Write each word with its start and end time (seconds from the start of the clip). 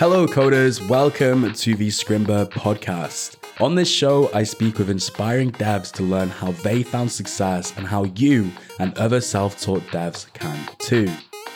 Hello, 0.00 0.26
coders. 0.26 0.80
Welcome 0.88 1.52
to 1.52 1.74
the 1.74 1.88
Scrimba 1.88 2.48
podcast. 2.48 3.36
On 3.60 3.74
this 3.74 3.90
show, 3.90 4.30
I 4.32 4.44
speak 4.44 4.78
with 4.78 4.88
inspiring 4.88 5.52
devs 5.52 5.92
to 5.92 6.02
learn 6.02 6.30
how 6.30 6.52
they 6.52 6.82
found 6.82 7.12
success 7.12 7.76
and 7.76 7.86
how 7.86 8.04
you 8.04 8.50
and 8.78 8.96
other 8.96 9.20
self 9.20 9.60
taught 9.60 9.82
devs 9.88 10.32
can 10.32 10.58
too. 10.78 11.12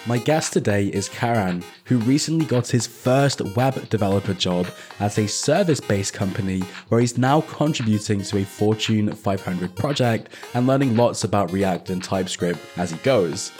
My 0.06 0.18
guest 0.18 0.52
today 0.52 0.88
is 0.88 1.08
Karan, 1.08 1.64
who 1.86 1.96
recently 2.00 2.44
got 2.44 2.68
his 2.68 2.86
first 2.86 3.40
web 3.56 3.88
developer 3.88 4.34
job 4.34 4.66
at 5.00 5.16
a 5.16 5.26
service 5.26 5.80
based 5.80 6.12
company 6.12 6.60
where 6.90 7.00
he's 7.00 7.16
now 7.16 7.40
contributing 7.40 8.20
to 8.24 8.36
a 8.36 8.44
Fortune 8.44 9.10
500 9.10 9.74
project 9.74 10.28
and 10.52 10.66
learning 10.66 10.98
lots 10.98 11.24
about 11.24 11.50
React 11.50 11.88
and 11.88 12.04
TypeScript 12.04 12.60
as 12.76 12.90
he 12.90 12.98
goes. 12.98 13.52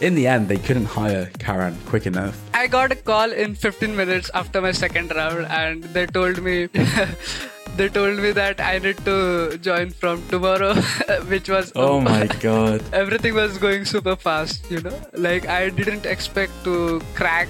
In 0.00 0.14
the 0.14 0.26
end, 0.26 0.48
they 0.48 0.58
couldn't 0.58 0.84
hire 0.84 1.30
Karan 1.38 1.76
quick 1.86 2.06
enough. 2.06 2.38
I 2.52 2.66
got 2.66 2.92
a 2.92 2.96
call 2.96 3.32
in 3.32 3.54
15 3.54 3.96
minutes 3.96 4.30
after 4.34 4.60
my 4.60 4.72
second 4.72 5.14
round, 5.14 5.46
and 5.46 5.82
they 5.84 6.06
told 6.06 6.42
me. 6.42 6.66
they 7.76 7.88
told 7.88 8.18
me 8.18 8.30
that 8.32 8.60
I 8.60 8.78
need 8.78 8.98
to 9.04 9.58
join 9.58 9.90
from 9.90 10.26
tomorrow, 10.28 10.74
which 11.28 11.48
was 11.48 11.72
oh 11.76 12.00
my 12.08 12.26
god. 12.40 12.82
everything 12.92 13.34
was 13.34 13.56
going 13.58 13.84
super 13.84 14.16
fast, 14.16 14.70
you 14.70 14.80
know. 14.80 14.98
Like 15.14 15.46
I 15.48 15.70
didn't 15.70 16.06
expect 16.06 16.52
to 16.64 17.00
crack 17.14 17.48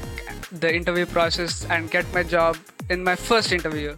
the 0.53 0.73
interview 0.75 1.07
process 1.07 1.65
and 1.69 1.91
get 1.91 2.13
my 2.15 2.23
job 2.23 2.57
in 2.91 3.03
my 3.03 3.17
first 3.17 3.53
interview. 3.53 3.95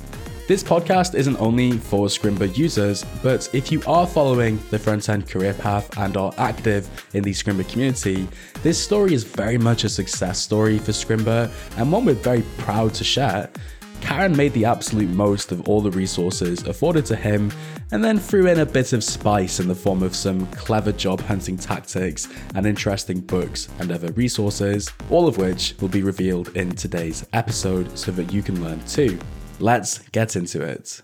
This 0.48 0.64
podcast 0.64 1.14
isn't 1.14 1.38
only 1.42 1.72
for 1.72 2.06
Scrimba 2.06 2.56
users, 2.56 3.04
but 3.22 3.50
if 3.52 3.70
you 3.70 3.82
are 3.86 4.06
following 4.06 4.58
the 4.70 4.78
front 4.78 5.06
end 5.10 5.28
career 5.28 5.52
path 5.52 5.98
and 5.98 6.16
are 6.16 6.32
active 6.38 6.88
in 7.12 7.22
the 7.22 7.32
Scrimba 7.32 7.68
community, 7.68 8.26
this 8.62 8.82
story 8.82 9.12
is 9.12 9.24
very 9.24 9.58
much 9.58 9.84
a 9.84 9.90
success 9.90 10.38
story 10.38 10.78
for 10.78 10.92
Scrimba 10.92 11.52
and 11.76 11.92
one 11.92 12.06
we're 12.06 12.14
very 12.14 12.40
proud 12.56 12.94
to 12.94 13.04
share. 13.04 13.50
Karan 14.00 14.34
made 14.34 14.54
the 14.54 14.64
absolute 14.64 15.10
most 15.10 15.52
of 15.52 15.68
all 15.68 15.82
the 15.82 15.90
resources 15.90 16.62
afforded 16.62 17.04
to 17.04 17.16
him 17.16 17.52
and 17.92 18.02
then 18.02 18.18
threw 18.18 18.46
in 18.46 18.60
a 18.60 18.64
bit 18.64 18.94
of 18.94 19.04
spice 19.04 19.60
in 19.60 19.68
the 19.68 19.74
form 19.74 20.02
of 20.02 20.16
some 20.16 20.46
clever 20.52 20.92
job 20.92 21.20
hunting 21.20 21.58
tactics 21.58 22.26
and 22.54 22.64
interesting 22.64 23.20
books 23.20 23.68
and 23.80 23.92
other 23.92 24.12
resources, 24.12 24.90
all 25.10 25.28
of 25.28 25.36
which 25.36 25.74
will 25.82 25.88
be 25.88 26.02
revealed 26.02 26.56
in 26.56 26.70
today's 26.70 27.26
episode 27.34 27.98
so 27.98 28.10
that 28.12 28.32
you 28.32 28.42
can 28.42 28.64
learn 28.64 28.82
too. 28.86 29.18
Let's 29.60 29.98
get 30.10 30.36
into 30.36 30.62
it. 30.62 31.02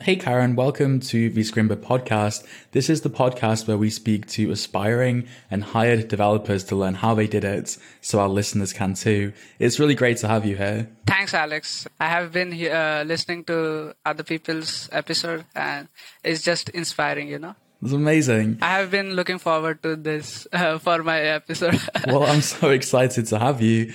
Hey 0.00 0.14
Karan, 0.14 0.54
welcome 0.54 1.00
to 1.00 1.28
the 1.28 1.40
Scrimba 1.40 1.74
podcast. 1.74 2.46
This 2.70 2.88
is 2.88 3.00
the 3.00 3.10
podcast 3.10 3.66
where 3.66 3.76
we 3.76 3.90
speak 3.90 4.26
to 4.28 4.52
aspiring 4.52 5.26
and 5.50 5.64
hired 5.64 6.06
developers 6.06 6.62
to 6.64 6.76
learn 6.76 6.94
how 6.94 7.14
they 7.14 7.26
did 7.26 7.42
it 7.42 7.76
so 8.00 8.20
our 8.20 8.28
listeners 8.28 8.72
can 8.72 8.94
too. 8.94 9.32
It's 9.58 9.80
really 9.80 9.96
great 9.96 10.18
to 10.18 10.28
have 10.28 10.46
you 10.46 10.56
here. 10.56 10.88
Thanks, 11.04 11.34
Alex. 11.34 11.88
I 11.98 12.06
have 12.06 12.30
been 12.30 12.52
uh, 12.52 13.02
listening 13.04 13.42
to 13.44 13.94
other 14.06 14.22
people's 14.22 14.88
episode 14.92 15.44
and 15.56 15.88
it's 16.22 16.42
just 16.42 16.68
inspiring, 16.68 17.26
you 17.26 17.40
know. 17.40 17.56
It's 17.82 17.92
amazing. 17.92 18.58
I 18.62 18.78
have 18.78 18.92
been 18.92 19.14
looking 19.14 19.38
forward 19.38 19.82
to 19.82 19.96
this 19.96 20.46
uh, 20.52 20.78
for 20.78 21.02
my 21.02 21.20
episode. 21.20 21.80
well, 22.06 22.22
I'm 22.22 22.42
so 22.42 22.70
excited 22.70 23.26
to 23.26 23.38
have 23.40 23.60
you. 23.60 23.92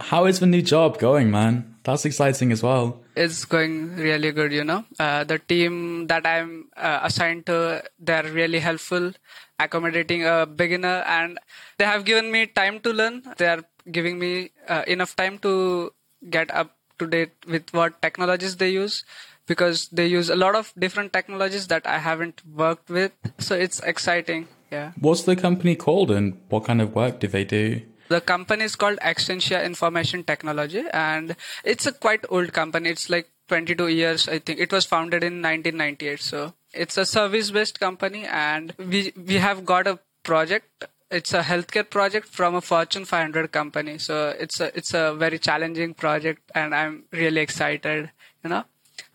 How 0.00 0.24
is 0.24 0.40
the 0.40 0.46
new 0.46 0.62
job 0.62 0.98
going, 0.98 1.30
man? 1.30 1.76
That's 1.84 2.06
exciting 2.06 2.50
as 2.50 2.62
well. 2.62 3.03
It's 3.16 3.44
going 3.44 3.96
really 3.96 4.32
good, 4.32 4.52
you 4.52 4.64
know. 4.64 4.84
Uh, 4.98 5.24
the 5.24 5.38
team 5.38 6.06
that 6.08 6.26
I'm 6.26 6.68
uh, 6.76 7.00
assigned 7.02 7.46
to, 7.46 7.82
they're 7.98 8.24
really 8.24 8.58
helpful, 8.58 9.12
accommodating 9.58 10.24
a 10.26 10.46
beginner, 10.46 11.04
and 11.06 11.38
they 11.78 11.84
have 11.84 12.04
given 12.04 12.30
me 12.30 12.46
time 12.46 12.80
to 12.80 12.92
learn. 12.92 13.22
They 13.36 13.46
are 13.46 13.62
giving 13.90 14.18
me 14.18 14.50
uh, 14.68 14.82
enough 14.86 15.14
time 15.14 15.38
to 15.38 15.92
get 16.28 16.52
up 16.54 16.76
to 16.98 17.06
date 17.06 17.32
with 17.46 17.72
what 17.72 18.00
technologies 18.02 18.56
they 18.56 18.70
use 18.70 19.04
because 19.46 19.88
they 19.88 20.06
use 20.06 20.30
a 20.30 20.36
lot 20.36 20.54
of 20.54 20.72
different 20.78 21.12
technologies 21.12 21.66
that 21.68 21.86
I 21.86 21.98
haven't 21.98 22.42
worked 22.46 22.88
with. 22.88 23.12
So 23.38 23.54
it's 23.54 23.80
exciting. 23.80 24.48
Yeah. 24.70 24.92
What's 24.98 25.22
the 25.22 25.36
company 25.36 25.76
called 25.76 26.10
and 26.10 26.40
what 26.48 26.64
kind 26.64 26.80
of 26.80 26.94
work 26.94 27.20
do 27.20 27.28
they 27.28 27.44
do? 27.44 27.82
The 28.08 28.20
company 28.20 28.64
is 28.64 28.76
called 28.76 28.98
Extentia 28.98 29.64
Information 29.64 30.24
Technology, 30.24 30.84
and 30.92 31.36
it's 31.64 31.86
a 31.86 31.92
quite 31.92 32.24
old 32.28 32.52
company. 32.52 32.90
It's 32.90 33.08
like 33.08 33.30
22 33.48 33.88
years, 33.88 34.28
I 34.28 34.38
think. 34.38 34.60
It 34.60 34.72
was 34.72 34.84
founded 34.84 35.22
in 35.22 35.42
1998. 35.42 36.20
So 36.20 36.54
it's 36.72 36.98
a 36.98 37.06
service-based 37.06 37.80
company, 37.80 38.24
and 38.26 38.74
we 38.78 39.12
we 39.16 39.34
have 39.34 39.64
got 39.64 39.86
a 39.86 39.98
project. 40.22 40.86
It's 41.10 41.32
a 41.32 41.42
healthcare 41.42 41.88
project 41.88 42.28
from 42.28 42.54
a 42.54 42.60
Fortune 42.60 43.04
500 43.04 43.52
company. 43.52 43.98
So 43.98 44.34
it's 44.38 44.60
a 44.60 44.76
it's 44.76 44.94
a 44.94 45.14
very 45.14 45.38
challenging 45.38 45.94
project, 45.94 46.50
and 46.54 46.74
I'm 46.74 47.04
really 47.12 47.40
excited. 47.40 48.10
You 48.42 48.50
know, 48.50 48.64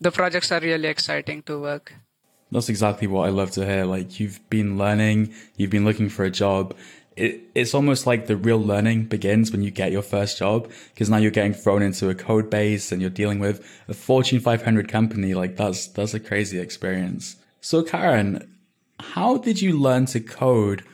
the 0.00 0.10
projects 0.10 0.50
are 0.50 0.60
really 0.60 0.88
exciting 0.88 1.42
to 1.44 1.60
work. 1.60 1.92
That's 2.52 2.68
exactly 2.68 3.06
what 3.06 3.28
I 3.28 3.30
love 3.30 3.52
to 3.52 3.64
hear. 3.64 3.84
Like 3.84 4.18
you've 4.18 4.40
been 4.50 4.76
learning, 4.76 5.32
you've 5.56 5.70
been 5.70 5.84
looking 5.84 6.08
for 6.08 6.24
a 6.24 6.30
job, 6.30 6.74
it, 7.16 7.42
it's 7.54 7.74
almost 7.74 8.06
like 8.06 8.26
the 8.26 8.36
real 8.36 8.58
learning 8.58 9.04
begins 9.04 9.52
when 9.52 9.62
you 9.62 9.70
get 9.70 9.92
your 9.92 10.02
first 10.02 10.38
job 10.38 10.70
because 10.94 11.10
now 11.10 11.16
you're 11.16 11.30
getting 11.30 11.54
thrown 11.54 11.82
into 11.82 12.08
a 12.08 12.14
code 12.14 12.50
base 12.50 12.92
and 12.92 13.00
you're 13.00 13.10
dealing 13.10 13.38
with 13.38 13.64
a 13.88 13.94
Fortune 13.94 14.40
500 14.40 14.88
company. 14.88 15.34
Like 15.34 15.56
that's, 15.56 15.86
that's 15.88 16.14
a 16.14 16.20
crazy 16.20 16.58
experience. 16.58 17.36
So 17.60 17.82
Karan, 17.82 18.56
how 18.98 19.36
did 19.36 19.60
you 19.60 19.78
learn 19.78 20.06
to 20.06 20.20
code 20.20 20.84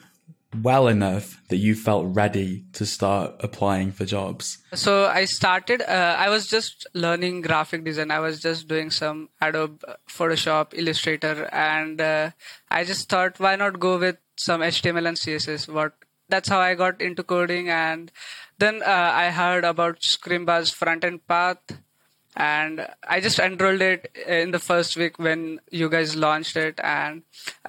well 0.62 0.88
enough 0.88 1.42
that 1.48 1.56
you 1.56 1.74
felt 1.74 2.06
ready 2.14 2.64
to 2.72 2.86
start 2.86 3.34
applying 3.40 3.92
for 3.92 4.04
jobs? 4.04 4.58
So 4.74 5.06
I 5.06 5.26
started, 5.26 5.82
uh, 5.82 6.16
I 6.18 6.28
was 6.30 6.46
just 6.46 6.86
learning 6.94 7.42
graphic 7.42 7.84
design. 7.84 8.10
I 8.10 8.20
was 8.20 8.40
just 8.40 8.68
doing 8.68 8.90
some 8.90 9.28
Adobe 9.40 9.84
Photoshop, 10.08 10.72
Illustrator, 10.72 11.48
and 11.52 12.00
uh, 12.00 12.30
I 12.70 12.84
just 12.84 13.08
thought, 13.08 13.38
why 13.38 13.56
not 13.56 13.78
go 13.78 13.98
with 13.98 14.16
some 14.36 14.60
HTML 14.60 15.08
and 15.08 15.16
CSS? 15.16 15.68
What 15.68 15.94
that's 16.28 16.48
how 16.48 16.58
I 16.58 16.74
got 16.74 17.00
into 17.00 17.22
coding. 17.22 17.68
And 17.68 18.10
then 18.58 18.82
uh, 18.82 19.10
I 19.14 19.30
heard 19.30 19.64
about 19.64 20.00
Scrimba's 20.00 20.70
front 20.70 21.04
end 21.04 21.26
path, 21.26 21.58
and 22.36 22.86
I 23.08 23.20
just 23.20 23.38
enrolled 23.38 23.80
it 23.80 24.14
in 24.26 24.50
the 24.50 24.58
first 24.58 24.96
week 24.96 25.18
when 25.18 25.60
you 25.70 25.88
guys 25.88 26.16
launched 26.16 26.56
it, 26.56 26.78
and 26.82 27.22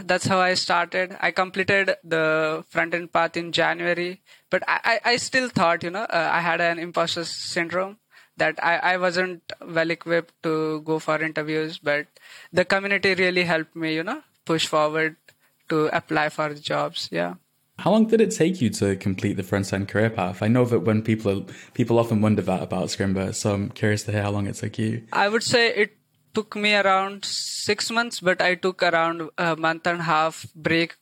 that's 0.04 0.28
how 0.28 0.40
I 0.40 0.56
started. 0.56 1.16
I 1.20 1.32
completed 1.32 1.96
the 2.04 2.66
front 2.70 2.94
end 2.94 3.14
path 3.14 3.38
in 3.38 3.52
January, 3.52 4.22
but 4.50 4.64
I, 4.68 4.80
I, 4.84 5.12
I 5.12 5.18
still 5.18 5.50
thought, 5.50 5.84
you 5.84 5.90
know, 5.90 6.04
uh, 6.04 6.30
I 6.32 6.42
had 6.42 6.60
an 6.60 6.80
imposter 6.80 7.24
syndrome 7.24 7.98
that 8.38 8.64
I, 8.64 8.78
I 8.78 8.98
wasn't 8.98 9.42
well 9.66 9.90
equipped 9.90 10.34
to 10.44 10.82
go 10.82 11.00
for 11.00 11.22
interviews, 11.22 11.80
but 11.80 12.08
the 12.54 12.66
community 12.66 13.16
really 13.16 13.44
helped 13.44 13.76
me, 13.76 13.96
you 13.96 14.04
know, 14.04 14.22
push 14.46 14.68
forward 14.68 15.16
to 15.70 15.88
apply 15.96 16.30
for 16.30 16.54
jobs. 16.54 17.10
Yeah. 17.12 17.36
How 17.80 17.92
long 17.92 18.08
did 18.08 18.22
it 18.22 18.32
take 18.32 18.60
you 18.60 18.70
to 18.72 18.96
complete 18.96 19.38
the 19.38 19.44
front 19.44 19.72
end 19.72 19.88
career 19.88 20.10
path? 20.10 20.42
I 20.42 20.48
know 20.48 20.66
that 20.66 20.80
when 20.80 21.04
people 21.04 21.32
are, 21.32 21.46
people 21.76 22.00
often 22.00 22.22
wonder 22.22 22.42
that 22.42 22.64
about 22.64 22.88
Scrimba, 22.88 23.36
so 23.36 23.54
I'm 23.54 23.70
curious 23.70 24.04
to 24.04 24.12
hear 24.12 24.24
how 24.24 24.32
long 24.32 24.48
it 24.48 24.56
took 24.56 24.80
you. 24.80 25.04
I 25.14 25.30
would 25.30 25.44
say 25.44 25.70
it 25.70 25.96
took 26.34 26.56
me 26.56 26.74
around 26.76 27.24
six 27.24 27.92
months, 27.92 28.20
but 28.20 28.42
I 28.42 28.56
took 28.56 28.82
around 28.82 29.30
a 29.38 29.56
month 29.56 29.86
and 29.86 30.00
a 30.00 30.04
half 30.04 30.48
break 30.56 30.96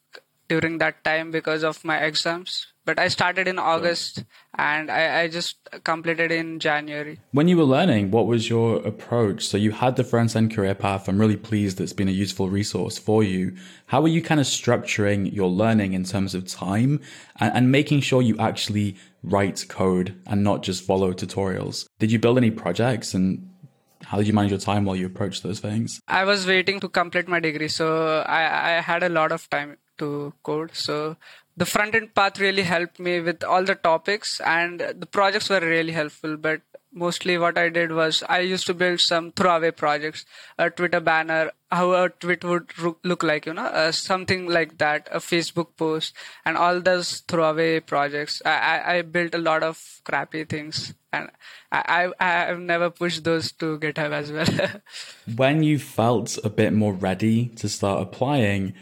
during 0.49 0.77
that 0.79 1.03
time 1.03 1.31
because 1.31 1.63
of 1.63 1.83
my 1.85 1.97
exams. 1.97 2.67
But 2.85 2.99
I 2.99 3.07
started 3.07 3.47
in 3.47 3.57
August 3.57 4.23
and 4.57 4.91
I, 4.91 5.21
I, 5.21 5.27
just 5.27 5.57
completed 5.83 6.31
in 6.31 6.59
January. 6.59 7.19
When 7.31 7.47
you 7.47 7.57
were 7.57 7.63
learning, 7.63 8.11
what 8.11 8.27
was 8.27 8.47
your 8.47 8.77
approach? 8.85 9.45
So 9.45 9.57
you 9.57 9.71
had 9.71 9.95
the 9.95 10.03
front 10.03 10.35
end 10.35 10.55
career 10.55 10.75
path. 10.75 11.09
I'm 11.09 11.19
really 11.19 11.35
pleased 11.35 11.77
that 11.77 11.83
it's 11.83 11.93
been 11.93 12.07
a 12.07 12.11
useful 12.11 12.49
resource 12.49 12.97
for 12.97 13.23
you. 13.23 13.55
How 13.87 14.03
are 14.03 14.07
you 14.07 14.21
kind 14.21 14.39
of 14.39 14.45
structuring 14.45 15.33
your 15.33 15.49
learning 15.49 15.93
in 15.93 16.03
terms 16.03 16.35
of 16.35 16.47
time 16.47 17.01
and, 17.39 17.53
and 17.55 17.71
making 17.71 18.01
sure 18.01 18.21
you 18.21 18.37
actually 18.37 18.95
write 19.23 19.65
code 19.67 20.15
and 20.27 20.43
not 20.43 20.61
just 20.61 20.83
follow 20.83 21.11
tutorials? 21.11 21.87
Did 21.97 22.11
you 22.11 22.19
build 22.19 22.37
any 22.37 22.51
projects 22.51 23.15
and 23.15 23.49
how 24.03 24.17
did 24.17 24.27
you 24.27 24.33
manage 24.33 24.51
your 24.51 24.59
time 24.59 24.85
while 24.85 24.95
you 24.95 25.07
approached 25.07 25.41
those 25.41 25.59
things? 25.59 25.99
I 26.07 26.23
was 26.25 26.45
waiting 26.45 26.79
to 26.81 26.89
complete 26.89 27.27
my 27.27 27.39
degree, 27.39 27.67
so 27.67 28.23
I, 28.27 28.77
I 28.77 28.81
had 28.81 29.01
a 29.01 29.09
lot 29.09 29.31
of 29.31 29.49
time 29.49 29.77
to 29.97 30.33
code. 30.43 30.75
So 30.75 31.17
the 31.57 31.65
front 31.65 31.95
end 31.95 32.13
path 32.13 32.39
really 32.39 32.63
helped 32.63 32.99
me 32.99 33.19
with 33.19 33.43
all 33.43 33.63
the 33.63 33.75
topics 33.75 34.41
and 34.41 34.79
the 34.79 35.05
projects 35.05 35.49
were 35.49 35.61
really 35.61 35.93
helpful. 35.93 36.37
But 36.37 36.61
mostly 36.95 37.37
what 37.37 37.57
I 37.57 37.69
did 37.69 37.91
was 37.91 38.23
I 38.27 38.39
used 38.39 38.65
to 38.67 38.73
build 38.73 38.99
some 38.99 39.31
throwaway 39.31 39.71
projects, 39.71 40.25
a 40.57 40.69
Twitter 40.69 40.99
banner, 40.99 41.51
how 41.71 41.91
a 41.91 42.09
tweet 42.09 42.43
would 42.43 42.71
look 43.03 43.21
like, 43.21 43.45
you 43.45 43.53
know, 43.53 43.65
uh, 43.65 43.91
something 43.91 44.47
like 44.47 44.77
that, 44.77 45.07
a 45.11 45.19
Facebook 45.19 45.75
post, 45.77 46.13
and 46.45 46.57
all 46.57 46.79
those 46.79 47.19
throwaway 47.27 47.81
projects. 47.81 48.41
I, 48.45 48.49
I, 48.49 48.95
I 48.95 49.01
built 49.01 49.35
a 49.35 49.39
lot 49.39 49.61
of 49.61 49.81
crappy 50.05 50.45
things, 50.45 50.93
and 51.11 51.29
I, 51.71 52.11
I 52.19 52.49
I've 52.49 52.59
never 52.59 52.89
pushed 52.89 53.23
those 53.23 53.51
to 53.53 53.77
GitHub 53.77 54.11
as 54.11 54.31
well. 54.31 54.81
when 55.35 55.63
you 55.63 55.79
felt 55.79 56.37
a 56.43 56.49
bit 56.49 56.73
more 56.73 56.93
ready 56.93 57.47
to 57.57 57.67
start 57.67 58.01
applying 58.01 58.73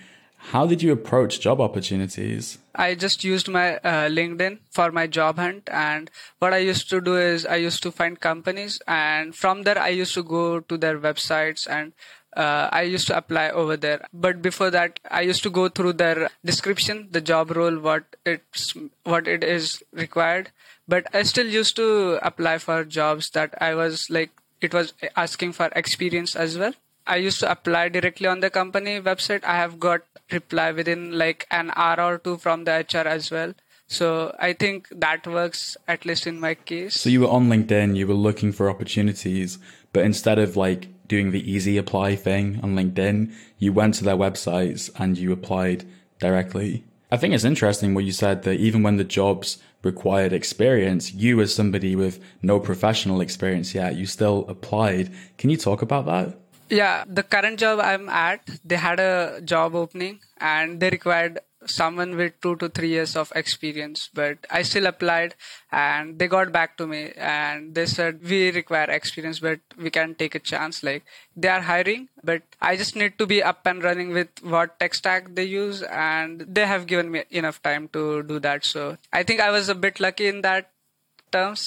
How 0.52 0.68
did 0.68 0.84
you 0.84 0.92
approach 0.92 1.40
job 1.40 1.62
opportunities? 1.62 2.58
I 2.76 2.96
just 2.96 3.24
used 3.24 3.48
my 3.48 3.78
uh, 3.78 4.10
LinkedIn 4.10 4.60
for 4.70 4.92
my 4.92 5.08
job 5.08 5.38
hunt. 5.38 5.70
And 5.72 6.12
what 6.40 6.54
I 6.54 6.58
used 6.58 6.90
to 6.90 7.02
do 7.02 7.16
is 7.18 7.46
I 7.46 7.56
used 7.56 7.82
to 7.84 7.92
find 7.92 8.20
companies, 8.20 8.82
and 8.88 9.36
from 9.36 9.64
there, 9.64 9.80
I 9.80 9.90
used 9.90 10.14
to 10.16 10.24
go 10.24 10.60
to 10.60 10.78
their 10.78 11.00
websites 11.00 11.68
and 11.70 11.94
uh, 12.36 12.70
I 12.72 12.82
used 12.84 13.08
to 13.08 13.18
apply 13.18 13.50
over 13.50 13.78
there. 13.78 14.06
But 14.14 14.42
before 14.42 14.70
that, 14.72 15.00
I 15.10 15.22
used 15.22 15.44
to 15.44 15.50
go 15.50 15.70
through 15.70 15.94
their 15.94 16.30
description, 16.44 17.08
the 17.12 17.22
job 17.22 17.52
role, 17.52 17.80
what 17.80 18.16
it's 18.26 18.74
what 19.04 19.28
it 19.28 19.44
is 19.44 19.84
required. 19.92 20.52
But 20.88 21.08
I 21.14 21.24
still 21.24 21.48
used 21.48 21.76
to 21.78 22.20
apply 22.22 22.58
for 22.58 22.84
jobs 22.84 23.30
that 23.32 23.54
I 23.62 23.76
was 23.76 24.10
like 24.10 24.32
it 24.62 24.74
was 24.74 24.94
asking 25.16 25.54
for 25.54 25.70
experience 25.76 26.36
as 26.36 26.58
well. 26.58 26.74
I 27.06 27.18
used 27.18 27.40
to 27.42 27.52
apply 27.52 27.90
directly 27.90 28.28
on 28.28 28.40
the 28.40 28.50
company 28.50 29.00
website. 29.02 29.44
I 29.44 29.56
have 29.58 29.80
got 29.80 30.02
reply 30.32 30.72
within 30.72 31.18
like 31.18 31.48
an 31.52 31.72
hour 31.76 32.02
or 32.02 32.18
two 32.18 32.38
from 32.38 32.64
the 32.64 32.72
HR 32.72 33.08
as 33.08 33.30
well. 33.32 33.54
So 33.88 34.36
I 34.40 34.54
think 34.54 34.88
that 34.92 35.28
works 35.28 35.78
at 35.88 36.06
least 36.06 36.26
in 36.26 36.40
my 36.40 36.56
case. 36.56 37.00
So 37.00 37.10
you 37.10 37.22
were 37.22 37.28
on 37.30 37.50
LinkedIn, 37.50 37.96
you 37.96 38.08
were 38.08 38.14
looking 38.14 38.52
for 38.52 38.70
opportunities, 38.70 39.60
but 39.92 40.06
instead 40.06 40.40
of 40.40 40.56
like 40.56 40.88
doing 41.08 41.32
the 41.32 41.52
easy 41.52 41.78
apply 41.78 42.16
thing 42.16 42.60
on 42.64 42.76
LinkedIn, 42.76 43.34
you 43.60 43.74
went 43.74 43.96
to 43.96 44.04
their 44.04 44.16
websites 44.16 44.90
and 44.98 45.18
you 45.18 45.32
applied 45.32 45.86
directly. 46.20 46.86
I 47.12 47.18
think 47.18 47.34
it's 47.36 47.44
interesting 47.44 47.94
what 47.94 48.06
you 48.06 48.12
said 48.12 48.44
that 48.44 48.60
even 48.60 48.82
when 48.82 48.98
the 48.98 49.04
jobs 49.04 49.60
required 49.84 50.34
experience, 50.34 51.14
you 51.14 51.40
as 51.42 51.54
somebody 51.54 51.96
with 51.96 52.20
no 52.42 52.60
professional 52.60 53.22
experience 53.22 53.76
yet, 53.76 53.96
you 53.96 54.06
still 54.08 54.46
applied. 54.48 55.12
Can 55.38 55.50
you 55.50 55.58
talk 55.58 55.82
about 55.82 56.06
that? 56.06 56.40
Yeah, 56.74 57.04
the 57.08 57.22
current 57.22 57.60
job 57.60 57.80
I'm 57.80 58.10
at, 58.10 58.50
they 58.66 58.78
had 58.78 59.00
a 59.00 59.42
job 59.46 59.76
opening 59.76 60.22
and 60.40 60.80
they 60.80 60.90
required 60.90 61.40
someone 61.68 62.16
with 62.18 62.34
two 62.42 62.56
to 62.56 62.68
three 62.68 62.90
years 62.90 63.16
of 63.16 63.32
experience 63.38 64.10
but 64.14 64.38
i 64.52 64.62
still 64.64 64.86
applied 64.86 65.34
and 65.72 66.20
they 66.20 66.28
got 66.28 66.52
back 66.52 66.76
to 66.78 66.86
me 66.86 67.14
and 67.16 67.74
they 67.74 67.86
said 67.86 68.20
we 68.22 68.52
require 68.52 68.90
experience 68.90 69.40
but 69.40 69.62
we 69.78 69.90
can 69.90 70.14
take 70.16 70.36
a 70.36 70.40
chance. 70.40 70.84
Like 70.84 71.06
they 71.38 71.48
are 71.48 71.62
hiring 71.62 72.10
but 72.22 72.42
i 72.62 72.76
just 72.76 72.98
need 72.98 73.18
to 73.18 73.26
be 73.26 73.42
up 73.42 73.66
and 73.66 73.82
running 73.82 74.10
with 74.10 74.28
what 74.42 74.78
tech 74.78 74.94
stack 74.94 75.34
they 75.36 75.46
use 75.46 75.82
and 75.84 76.42
they 76.42 76.66
have 76.66 76.86
given 76.86 77.10
me 77.12 77.24
enough 77.32 77.62
time 77.62 77.88
to 77.94 78.24
do 78.24 78.40
that. 78.40 78.66
So 78.66 78.98
i 79.14 79.24
think 79.24 79.40
i 79.40 79.52
was 79.52 79.70
a 79.70 79.76
bit 79.76 80.02
lucky 80.02 80.28
in 80.28 80.42
that 80.42 80.73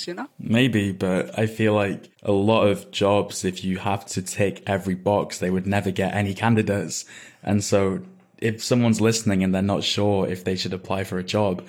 you 0.06 0.14
know? 0.14 0.28
Maybe, 0.38 0.92
but 0.92 1.38
I 1.38 1.46
feel 1.46 1.74
like 1.74 2.10
a 2.22 2.32
lot 2.32 2.66
of 2.66 2.90
jobs, 2.90 3.44
if 3.44 3.64
you 3.64 3.78
have 3.78 4.06
to 4.06 4.22
tick 4.22 4.62
every 4.66 4.94
box, 4.94 5.38
they 5.38 5.50
would 5.50 5.66
never 5.66 5.90
get 5.90 6.14
any 6.14 6.34
candidates. 6.34 7.04
And 7.42 7.62
so 7.62 8.02
if 8.38 8.62
someone's 8.62 9.00
listening 9.00 9.42
and 9.42 9.54
they're 9.54 9.62
not 9.62 9.82
sure 9.82 10.28
if 10.28 10.44
they 10.44 10.56
should 10.56 10.72
apply 10.72 11.04
for 11.04 11.18
a 11.18 11.24
job, 11.24 11.66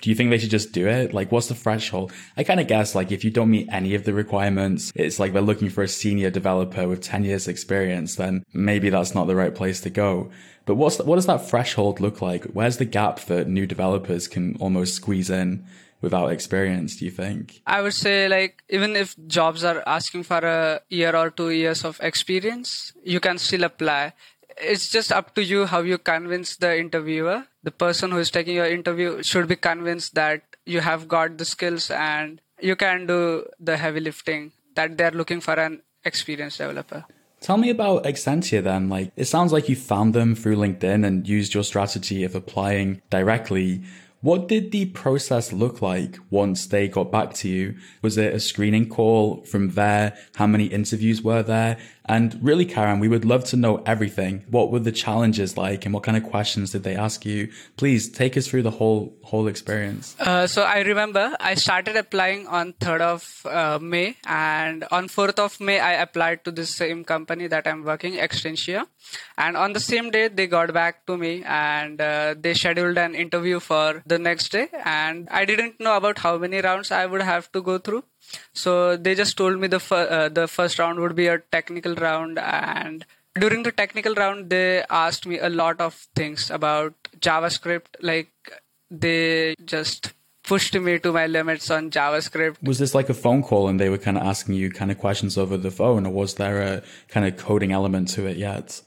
do 0.00 0.10
you 0.10 0.16
think 0.16 0.30
they 0.30 0.38
should 0.38 0.50
just 0.50 0.72
do 0.72 0.88
it? 0.88 1.14
Like, 1.14 1.30
what's 1.30 1.46
the 1.46 1.54
threshold? 1.54 2.12
I 2.36 2.42
kind 2.42 2.58
of 2.58 2.66
guess, 2.66 2.96
like, 2.96 3.12
if 3.12 3.24
you 3.24 3.30
don't 3.30 3.50
meet 3.50 3.68
any 3.70 3.94
of 3.94 4.04
the 4.04 4.12
requirements, 4.12 4.92
it's 4.96 5.20
like 5.20 5.32
they're 5.32 5.40
looking 5.40 5.70
for 5.70 5.82
a 5.84 5.88
senior 5.88 6.28
developer 6.28 6.88
with 6.88 7.02
10 7.02 7.24
years 7.24 7.46
experience, 7.46 8.16
then 8.16 8.42
maybe 8.52 8.90
that's 8.90 9.14
not 9.14 9.28
the 9.28 9.36
right 9.36 9.54
place 9.54 9.80
to 9.82 9.90
go. 9.90 10.28
But 10.66 10.74
what's 10.74 10.96
the, 10.96 11.04
what 11.04 11.16
does 11.16 11.26
that 11.26 11.48
threshold 11.48 12.00
look 12.00 12.20
like? 12.20 12.44
Where's 12.46 12.78
the 12.78 12.84
gap 12.84 13.20
that 13.26 13.46
new 13.46 13.64
developers 13.64 14.26
can 14.26 14.56
almost 14.56 14.94
squeeze 14.94 15.30
in 15.30 15.64
without 16.02 16.28
experience, 16.28 16.96
do 16.96 17.06
you 17.06 17.10
think? 17.10 17.62
I 17.66 17.80
would 17.80 17.94
say, 17.94 18.28
like, 18.28 18.62
even 18.68 18.96
if 18.96 19.16
jobs 19.26 19.64
are 19.64 19.82
asking 19.86 20.24
for 20.24 20.38
a 20.38 20.80
year 20.90 21.16
or 21.16 21.30
two 21.30 21.50
years 21.50 21.84
of 21.84 21.98
experience, 22.02 22.92
you 23.02 23.20
can 23.20 23.38
still 23.38 23.64
apply 23.64 24.12
it's 24.60 24.88
just 24.88 25.12
up 25.12 25.34
to 25.34 25.42
you 25.42 25.66
how 25.66 25.80
you 25.80 25.98
convince 25.98 26.56
the 26.56 26.78
interviewer. 26.78 27.44
The 27.62 27.70
person 27.70 28.10
who 28.10 28.18
is 28.18 28.30
taking 28.30 28.56
your 28.56 28.66
interview 28.66 29.22
should 29.22 29.48
be 29.48 29.56
convinced 29.56 30.14
that 30.14 30.42
you 30.66 30.80
have 30.80 31.08
got 31.08 31.38
the 31.38 31.44
skills 31.44 31.90
and 31.90 32.40
you 32.60 32.76
can 32.76 33.06
do 33.06 33.46
the 33.58 33.76
heavy 33.76 34.00
lifting 34.00 34.52
that 34.74 34.96
they're 34.96 35.10
looking 35.10 35.40
for 35.40 35.54
an 35.54 35.82
experienced 36.04 36.58
developer. 36.58 37.04
Tell 37.40 37.56
me 37.56 37.70
about 37.70 38.04
Extentia 38.04 38.62
then. 38.62 38.88
Like, 38.88 39.12
it 39.16 39.24
sounds 39.24 39.52
like 39.52 39.68
you 39.68 39.74
found 39.74 40.14
them 40.14 40.36
through 40.36 40.56
LinkedIn 40.56 41.04
and 41.04 41.26
used 41.26 41.54
your 41.54 41.64
strategy 41.64 42.22
of 42.22 42.36
applying 42.36 43.02
directly. 43.10 43.82
What 44.22 44.46
did 44.46 44.70
the 44.70 44.86
process 44.86 45.52
look 45.52 45.82
like 45.82 46.16
once 46.30 46.66
they 46.66 46.86
got 46.86 47.10
back 47.10 47.34
to 47.34 47.48
you? 47.48 47.74
Was 48.02 48.16
it 48.16 48.32
a 48.32 48.38
screening 48.38 48.88
call 48.88 49.42
from 49.42 49.70
there? 49.70 50.16
How 50.36 50.46
many 50.46 50.66
interviews 50.66 51.22
were 51.22 51.42
there? 51.42 51.76
And 52.06 52.38
really, 52.42 52.64
Karan, 52.64 52.98
we 52.98 53.08
would 53.08 53.24
love 53.24 53.44
to 53.44 53.56
know 53.56 53.82
everything. 53.86 54.44
What 54.50 54.70
were 54.70 54.80
the 54.80 54.92
challenges 54.92 55.56
like 55.56 55.84
and 55.84 55.94
what 55.94 56.02
kind 56.02 56.16
of 56.16 56.24
questions 56.24 56.72
did 56.72 56.82
they 56.82 56.96
ask 56.96 57.24
you? 57.24 57.48
Please 57.76 58.08
take 58.10 58.36
us 58.36 58.48
through 58.48 58.62
the 58.62 58.72
whole 58.72 59.16
whole 59.22 59.46
experience. 59.46 60.16
Uh, 60.18 60.46
so 60.46 60.62
I 60.62 60.80
remember 60.80 61.36
I 61.38 61.54
started 61.54 61.96
applying 61.96 62.46
on 62.48 62.72
3rd 62.74 63.00
of 63.00 63.46
uh, 63.46 63.78
May 63.80 64.16
and 64.26 64.84
on 64.90 65.08
4th 65.08 65.38
of 65.38 65.60
May 65.60 65.78
I 65.80 65.92
applied 65.92 66.44
to 66.44 66.50
the 66.50 66.66
same 66.66 67.04
company 67.04 67.46
that 67.46 67.66
I'm 67.66 67.84
working, 67.84 68.14
Extentia. 68.14 68.86
And 69.38 69.56
on 69.56 69.72
the 69.72 69.80
same 69.80 70.10
day 70.10 70.28
they 70.28 70.46
got 70.46 70.72
back 70.72 71.06
to 71.06 71.16
me 71.16 71.42
and 71.44 72.00
uh, 72.00 72.34
they 72.38 72.54
scheduled 72.54 72.98
an 72.98 73.14
interview 73.14 73.60
for 73.60 74.02
the 74.06 74.18
next 74.18 74.50
day 74.50 74.68
and 74.84 75.28
I 75.30 75.44
didn't 75.44 75.80
know 75.80 75.96
about 75.96 76.18
how 76.18 76.36
many 76.38 76.60
rounds 76.60 76.90
I 76.90 77.06
would 77.06 77.22
have 77.22 77.50
to 77.52 77.62
go 77.62 77.78
through 77.78 78.04
so 78.52 78.96
they 78.96 79.14
just 79.14 79.36
told 79.36 79.58
me 79.58 79.68
the 79.68 79.80
fir- 79.80 80.08
uh, 80.10 80.28
the 80.28 80.46
first 80.48 80.78
round 80.78 80.98
would 80.98 81.14
be 81.16 81.26
a 81.26 81.38
technical 81.38 81.94
round, 81.94 82.38
and 82.38 83.04
during 83.38 83.62
the 83.62 83.72
technical 83.72 84.14
round, 84.14 84.50
they 84.50 84.84
asked 84.90 85.26
me 85.26 85.38
a 85.38 85.48
lot 85.48 85.80
of 85.80 85.94
things 86.14 86.50
about 86.50 86.94
JavaScript. 87.18 87.96
Like 88.00 88.30
they 88.90 89.54
just 89.64 90.12
pushed 90.44 90.74
me 90.74 90.98
to 90.98 91.12
my 91.12 91.26
limits 91.26 91.70
on 91.70 91.90
JavaScript. 91.90 92.56
Was 92.62 92.78
this 92.78 92.94
like 92.94 93.08
a 93.08 93.14
phone 93.14 93.42
call 93.42 93.68
and 93.68 93.80
they 93.80 93.88
were 93.88 93.98
kind 93.98 94.18
of 94.18 94.24
asking 94.24 94.56
you 94.56 94.70
kind 94.70 94.90
of 94.90 94.98
questions 94.98 95.38
over 95.38 95.56
the 95.56 95.70
phone, 95.70 96.06
or 96.06 96.12
was 96.12 96.34
there 96.34 96.60
a 96.60 96.82
kind 97.08 97.26
of 97.26 97.36
coding 97.36 97.72
element 97.72 98.08
to 98.08 98.26
it 98.26 98.36
yet? 98.36 98.82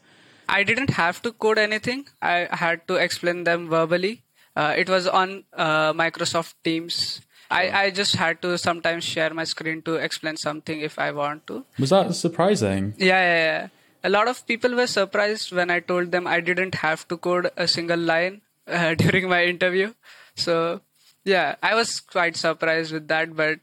I 0.47 0.63
didn't 0.63 0.91
have 0.91 1.21
to 1.23 1.31
code 1.31 1.57
anything. 1.57 2.05
I 2.21 2.47
had 2.51 2.87
to 2.87 2.95
explain 2.95 3.45
them 3.45 3.67
verbally. 3.67 4.23
Uh, 4.55 4.73
it 4.77 4.89
was 4.89 5.07
on 5.07 5.43
uh, 5.53 5.91
Microsoft 5.93 6.53
Teams. 6.63 7.21
I, 7.49 7.85
I 7.85 7.91
just 7.91 8.15
had 8.15 8.41
to 8.41 8.57
sometimes 8.57 9.03
share 9.03 9.33
my 9.33 9.43
screen 9.43 9.81
to 9.83 9.95
explain 9.95 10.37
something 10.37 10.81
if 10.81 10.97
I 10.97 11.11
want 11.11 11.47
to. 11.47 11.63
Was 11.79 11.91
that 11.91 12.13
surprising? 12.15 12.93
Yeah, 12.97 13.21
yeah, 13.21 13.35
yeah. 13.45 13.67
A 14.03 14.09
lot 14.09 14.27
of 14.27 14.45
people 14.45 14.75
were 14.75 14.87
surprised 14.87 15.51
when 15.51 15.71
I 15.71 15.79
told 15.79 16.11
them 16.11 16.27
I 16.27 16.39
didn't 16.39 16.75
have 16.75 17.07
to 17.07 17.17
code 17.17 17.49
a 17.57 17.67
single 17.67 17.99
line 17.99 18.41
uh, 18.67 18.93
during 19.03 19.29
my 19.29 19.45
interview. 19.45 19.93
So, 20.35 20.81
yeah, 21.23 21.55
I 21.63 21.75
was 21.75 21.99
quite 21.99 22.35
surprised 22.35 22.91
with 22.91 23.07
that. 23.07 23.35
But 23.35 23.59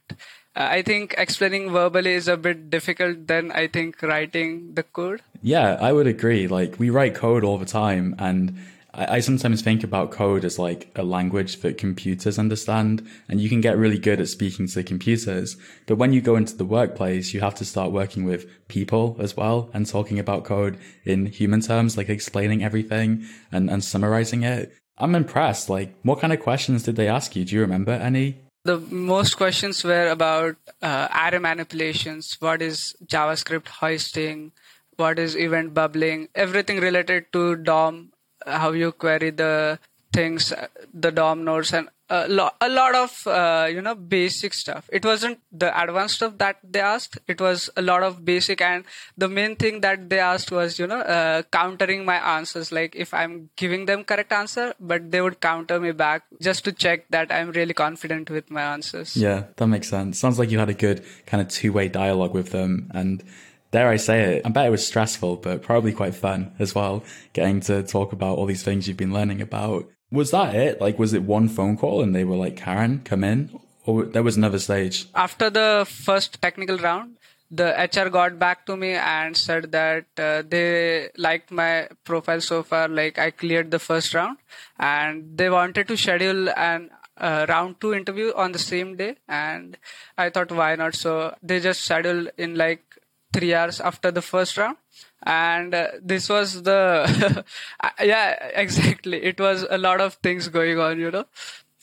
uh, 0.55 0.69
I 0.71 0.83
think 0.83 1.15
explaining 1.17 1.71
verbally 1.71 2.13
is 2.13 2.29
a 2.29 2.37
bit 2.37 2.71
difficult 2.71 3.27
than 3.27 3.53
I 3.53 3.69
think 3.69 4.03
writing 4.03 4.75
the 4.75 4.83
code. 4.83 5.23
Yeah, 5.43 5.77
I 5.81 5.93
would 5.93 6.07
agree. 6.07 6.47
Like, 6.47 6.79
we 6.79 6.91
write 6.91 7.15
code 7.15 7.45
all 7.45 7.59
the 7.59 7.67
time, 7.67 8.15
and 8.19 8.59
I, 8.95 9.17
I 9.17 9.21
sometimes 9.21 9.63
think 9.63 9.83
about 9.85 10.11
code 10.11 10.45
as 10.45 10.59
like 10.59 10.91
a 10.97 11.03
language 11.03 11.61
that 11.61 11.79
computers 11.79 12.39
understand, 12.39 13.07
and 13.29 13.41
you 13.41 13.49
can 13.49 13.61
get 13.61 13.77
really 13.77 13.99
good 13.99 14.21
at 14.21 14.29
speaking 14.29 14.67
to 14.69 14.83
computers. 14.83 15.57
But 15.87 15.97
when 15.97 16.13
you 16.13 16.21
go 16.21 16.37
into 16.37 16.57
the 16.57 16.65
workplace, 16.65 17.33
you 17.33 17.41
have 17.41 17.55
to 17.57 17.65
start 17.65 17.93
working 17.93 18.25
with 18.25 18.47
people 18.69 19.17
as 19.19 19.37
well 19.37 19.71
and 19.73 19.87
talking 19.87 20.19
about 20.19 20.45
code 20.45 20.79
in 21.05 21.27
human 21.27 21.61
terms, 21.61 21.97
like 21.97 22.09
explaining 22.09 22.63
everything 22.63 23.25
and, 23.51 23.71
and 23.71 23.83
summarizing 23.83 24.43
it. 24.43 24.73
I'm 24.99 25.15
impressed. 25.15 25.69
Like, 25.69 25.95
what 26.03 26.21
kind 26.21 26.33
of 26.33 26.41
questions 26.41 26.83
did 26.85 26.97
they 26.97 27.09
ask 27.09 27.35
you? 27.35 27.45
Do 27.45 27.55
you 27.55 27.61
remember 27.63 27.93
any? 27.93 28.39
The 28.65 28.79
most 28.79 29.37
questions 29.37 29.83
were 29.83 30.09
about 30.09 30.57
uh, 30.81 31.09
array 31.11 31.39
manipulations. 31.39 32.37
What 32.39 32.63
is 32.63 32.95
JavaScript 33.05 33.67
hoisting? 33.67 34.53
What 34.97 35.19
is 35.19 35.35
event 35.35 35.75
bubbling? 35.75 36.29
Everything 36.37 36.79
related 36.79 37.33
to 37.33 37.57
DOM 37.57 38.12
how 38.47 38.73
you 38.73 38.93
query 38.93 39.31
the 39.31 39.79
things, 40.13 40.53
the 40.93 41.11
DOM 41.11 41.45
nodes, 41.45 41.73
and 41.73 41.89
a, 42.13 42.51
a 42.61 42.69
lot 42.69 42.95
of 42.95 43.27
uh, 43.27 43.67
you 43.71 43.81
know 43.81 43.95
basic 43.95 44.53
stuff. 44.53 44.89
It 44.93 45.05
wasn't 45.05 45.39
the 45.51 45.69
advanced 45.83 46.17
stuff 46.17 46.37
that 46.39 46.59
they 46.63 46.81
asked. 46.81 47.19
It 47.27 47.41
was 47.41 47.71
a 47.77 47.83
lot 47.83 48.03
of 48.03 48.25
basic, 48.25 48.61
and 48.61 48.85
the 49.17 49.29
main 49.29 49.57
thing 49.57 49.81
that 49.81 50.11
they 50.11 50.19
asked 50.19 50.53
was 50.53 50.79
you 50.79 50.87
know 50.87 51.01
uh, 51.01 51.43
countering 51.51 52.05
my 52.05 52.17
answers. 52.37 52.71
Like 52.71 52.95
if 52.95 53.15
I'm 53.15 53.51
giving 53.57 53.87
them 53.87 54.05
correct 54.05 54.33
answer, 54.33 54.75
but 54.79 55.11
they 55.11 55.23
would 55.23 55.41
counter 55.41 55.81
me 55.81 55.93
back 55.93 56.25
just 56.41 56.65
to 56.65 56.73
check 56.73 57.09
that 57.11 57.33
I'm 57.33 57.51
really 57.51 57.75
confident 57.75 58.29
with 58.31 58.51
my 58.51 58.63
answers. 58.63 59.17
Yeah, 59.17 59.45
that 59.57 59.67
makes 59.67 59.89
sense. 59.89 60.19
Sounds 60.19 60.39
like 60.39 60.51
you 60.51 60.59
had 60.59 60.69
a 60.69 60.75
good 60.75 61.03
kind 61.27 61.41
of 61.41 61.49
two 61.49 61.73
way 61.73 61.89
dialogue 61.89 62.35
with 62.35 62.51
them, 62.51 62.91
and 62.93 63.25
dare 63.73 63.89
I 63.89 63.97
say 63.97 64.37
it, 64.37 64.43
I 64.47 64.51
bet 64.51 64.67
it 64.67 64.71
was 64.71 64.87
stressful, 64.87 65.37
but 65.37 65.63
probably 65.63 65.93
quite 65.93 66.15
fun 66.15 66.55
as 66.59 66.75
well, 66.75 67.03
getting 67.33 67.61
to 67.63 67.83
talk 67.83 68.13
about 68.13 68.39
all 68.39 68.47
these 68.47 68.63
things 68.63 68.87
you've 68.87 68.97
been 68.97 69.13
learning 69.13 69.41
about. 69.41 69.91
Was 70.11 70.31
that 70.31 70.55
it? 70.55 70.81
Like, 70.81 70.99
was 70.99 71.15
it 71.15 71.23
one 71.23 71.49
phone 71.49 71.77
call 71.77 72.03
and 72.03 72.15
they 72.15 72.25
were 72.25 72.37
like, 72.37 72.57
Karan, 72.57 73.01
come 73.01 73.25
in? 73.25 73.59
Or 73.85 74.05
there 74.05 74.23
was 74.23 74.37
another 74.37 74.59
stage? 74.59 75.07
After 75.15 75.51
the 75.51 75.87
first 75.89 76.41
technical 76.41 76.77
round, 76.77 77.17
the 77.51 77.67
HR 77.93 78.09
got 78.09 78.39
back 78.39 78.65
to 78.67 78.77
me 78.77 78.93
and 78.93 79.37
said 79.37 79.73
that 79.73 80.07
uh, 80.17 80.43
they 80.49 81.09
liked 81.17 81.51
my 81.51 81.89
profile 82.05 82.41
so 82.41 82.63
far. 82.63 82.89
Like 82.89 83.19
I 83.19 83.31
cleared 83.31 83.71
the 83.71 83.79
first 83.79 84.15
round, 84.15 84.39
and 84.79 85.37
they 85.37 85.51
wanted 85.51 85.89
to 85.89 85.97
schedule 85.97 86.49
an 86.51 86.91
uh, 87.19 87.45
round 87.49 87.81
two 87.81 87.93
interview 87.93 88.33
on 88.35 88.53
the 88.53 88.59
same 88.59 88.97
day. 88.97 89.17
And 89.29 89.77
I 90.17 90.31
thought, 90.31 90.51
why 90.51 90.77
not? 90.77 90.95
So 90.95 91.35
they 91.43 91.61
just 91.61 91.83
scheduled 91.83 92.31
in 92.39 92.55
like 92.55 92.92
three 93.33 93.55
hours 93.55 93.81
after 93.81 94.11
the 94.11 94.23
first 94.23 94.57
round. 94.57 94.77
And 95.25 95.75
uh, 95.75 95.89
this 96.03 96.29
was 96.29 96.63
the 96.63 97.45
yeah 98.01 98.51
exactly. 98.55 99.23
It 99.23 99.41
was 99.41 99.65
a 99.69 99.79
lot 99.79 100.01
of 100.01 100.15
things 100.15 100.49
going 100.49 100.79
on 100.79 100.99
you 100.99 101.11
know. 101.11 101.25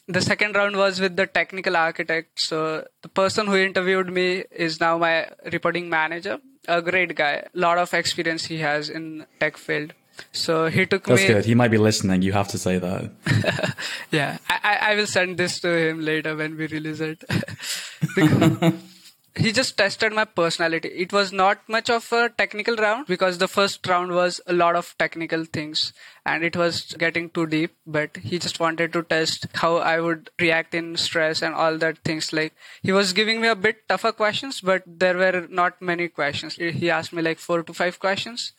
The 0.08 0.22
second 0.22 0.56
round 0.56 0.76
was 0.76 1.00
with 1.00 1.16
the 1.16 1.28
technical 1.28 1.78
architect. 1.78 2.40
So 2.42 2.86
the 3.04 3.10
person 3.10 3.48
who 3.48 3.56
interviewed 3.56 4.12
me 4.12 4.44
is 4.52 4.80
now 4.80 4.98
my 4.98 5.30
reporting 5.52 5.90
manager 5.90 6.40
a 6.68 6.82
great 6.82 7.16
guy. 7.16 7.44
A 7.54 7.60
lot 7.60 7.78
of 7.78 7.94
experience 7.94 8.46
he 8.46 8.58
has 8.60 8.90
in 8.90 9.26
tech 9.40 9.58
field. 9.58 9.94
So 10.32 10.68
he 10.68 10.86
took 10.86 11.06
That's 11.06 11.22
me 11.22 11.28
good. 11.28 11.46
He 11.46 11.56
might 11.56 11.72
be 11.72 11.78
listening. 11.78 12.22
You 12.22 12.34
have 12.34 12.50
to 12.50 12.58
say 12.58 12.78
that. 12.78 13.76
yeah. 14.12 14.38
I, 14.50 14.60
I 14.64 14.92
I 14.92 14.96
will 14.96 15.08
send 15.08 15.38
this 15.38 15.60
to 15.62 15.70
him 15.70 16.02
later 16.02 16.36
when 16.36 16.58
we 16.58 16.68
release 16.68 17.00
it. 17.00 17.24
Because- 18.16 18.74
he 19.40 19.54
just 19.54 19.78
tested 19.78 20.12
my 20.12 20.26
personality. 20.26 20.90
It 20.90 21.14
was 21.14 21.32
not 21.32 21.68
much 21.68 21.90
of 21.90 22.12
a 22.12 22.30
technical 22.30 22.76
round 22.76 23.08
because 23.08 23.38
the 23.38 23.48
first 23.48 23.88
round 23.88 24.12
was 24.12 24.42
a 24.48 24.54
lot 24.54 24.76
of 24.76 24.94
technical 25.00 25.46
things 25.46 25.94
and 26.26 26.44
it 26.44 26.58
was 26.58 26.94
getting 27.00 27.30
too 27.30 27.46
deep. 27.48 27.76
But 27.88 28.18
he 28.18 28.38
just 28.38 28.60
wanted 28.60 28.92
to 28.94 29.04
test 29.04 29.48
how 29.56 29.78
I 29.78 30.02
would 30.02 30.30
react 30.40 30.76
in 30.76 30.98
stress 30.98 31.42
and 31.42 31.56
all 31.56 31.78
that 31.78 32.00
things. 32.00 32.34
Like 32.34 32.54
he 32.84 32.92
was 32.92 33.14
giving 33.14 33.40
me 33.40 33.48
a 33.48 33.56
bit 33.56 33.88
tougher 33.88 34.12
questions, 34.12 34.60
but 34.60 34.84
there 34.86 35.18
were 35.18 35.48
not 35.50 35.82
many 35.82 36.10
questions. 36.10 36.56
He 36.56 36.90
asked 36.90 37.14
me 37.14 37.22
like 37.22 37.40
four 37.40 37.64
to 37.64 37.74
five 37.74 38.00
questions. 38.00 38.52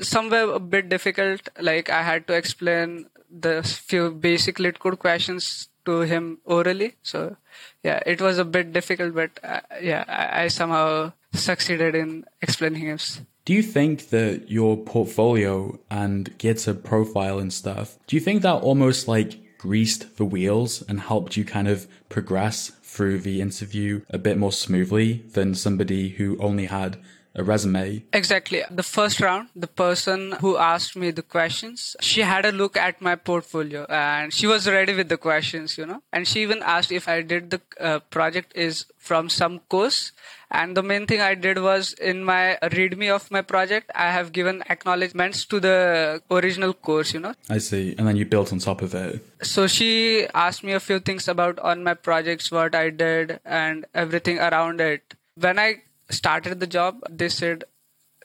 Some 0.00 0.28
were 0.28 0.54
a 0.54 0.60
bit 0.60 0.88
difficult. 0.88 1.48
Like 1.60 1.88
I 1.88 2.02
had 2.02 2.26
to 2.26 2.34
explain 2.34 3.06
the 3.30 3.62
few 3.62 4.10
basic 4.10 4.56
LeetCode 4.56 4.98
questions 4.98 5.68
to 5.86 6.00
him 6.00 6.38
orally. 6.44 6.94
So 7.02 7.36
yeah, 7.82 8.00
it 8.04 8.20
was 8.20 8.38
a 8.38 8.44
bit 8.44 8.72
difficult, 8.72 9.14
but 9.14 9.30
uh, 9.42 9.60
yeah, 9.80 10.04
I, 10.08 10.44
I 10.44 10.48
somehow 10.48 11.12
succeeded 11.32 11.94
in 11.94 12.24
explaining 12.42 12.82
him. 12.82 12.98
Do 13.44 13.54
you 13.54 13.62
think 13.62 14.10
that 14.10 14.50
your 14.50 14.76
portfolio 14.76 15.78
and 15.90 16.36
GitHub 16.38 16.82
profile 16.82 17.38
and 17.38 17.52
stuff, 17.52 17.96
do 18.06 18.16
you 18.16 18.20
think 18.20 18.42
that 18.42 18.62
almost 18.62 19.06
like 19.06 19.58
greased 19.58 20.16
the 20.16 20.24
wheels 20.24 20.82
and 20.88 21.00
helped 21.00 21.36
you 21.36 21.44
kind 21.44 21.68
of 21.68 21.86
progress 22.08 22.72
through 22.82 23.18
the 23.18 23.40
interview 23.40 24.02
a 24.10 24.18
bit 24.18 24.38
more 24.38 24.52
smoothly 24.52 25.24
than 25.32 25.54
somebody 25.54 26.10
who 26.10 26.36
only 26.38 26.66
had 26.66 26.98
a 27.36 27.44
resume? 27.44 28.02
Exactly. 28.12 28.62
The 28.70 28.82
first 28.82 29.20
round, 29.20 29.48
the 29.54 29.66
person 29.66 30.32
who 30.40 30.56
asked 30.56 30.96
me 30.96 31.10
the 31.10 31.22
questions, 31.22 31.94
she 32.00 32.22
had 32.22 32.44
a 32.44 32.52
look 32.52 32.76
at 32.76 33.00
my 33.00 33.14
portfolio 33.14 33.84
and 33.88 34.32
she 34.32 34.46
was 34.46 34.68
ready 34.68 34.94
with 34.94 35.08
the 35.08 35.18
questions, 35.18 35.78
you 35.78 35.86
know. 35.86 36.02
And 36.12 36.26
she 36.26 36.42
even 36.42 36.62
asked 36.62 36.90
if 36.90 37.08
I 37.08 37.22
did 37.22 37.50
the 37.50 37.60
uh, 37.78 37.98
project 38.10 38.52
is 38.56 38.86
from 38.98 39.28
some 39.28 39.60
course. 39.68 40.12
And 40.50 40.76
the 40.76 40.82
main 40.82 41.06
thing 41.06 41.20
I 41.20 41.34
did 41.34 41.58
was 41.60 41.92
in 41.94 42.24
my 42.24 42.56
readme 42.62 43.14
of 43.14 43.30
my 43.30 43.42
project, 43.42 43.90
I 43.94 44.12
have 44.12 44.32
given 44.32 44.62
acknowledgements 44.70 45.44
to 45.46 45.58
the 45.60 46.22
original 46.30 46.72
course, 46.72 47.12
you 47.12 47.20
know. 47.20 47.34
I 47.50 47.58
see. 47.58 47.94
And 47.98 48.06
then 48.06 48.16
you 48.16 48.24
built 48.24 48.52
on 48.52 48.60
top 48.60 48.80
of 48.80 48.94
it. 48.94 49.24
So 49.42 49.66
she 49.66 50.26
asked 50.34 50.62
me 50.62 50.72
a 50.72 50.80
few 50.80 51.00
things 51.00 51.28
about 51.28 51.58
on 51.58 51.82
my 51.82 51.94
projects, 51.94 52.50
what 52.50 52.74
I 52.74 52.90
did, 52.90 53.40
and 53.44 53.86
everything 53.92 54.38
around 54.38 54.80
it. 54.80 55.14
When 55.34 55.58
I 55.58 55.82
started 56.10 56.60
the 56.60 56.66
job, 56.66 57.00
they 57.10 57.28
said 57.28 57.64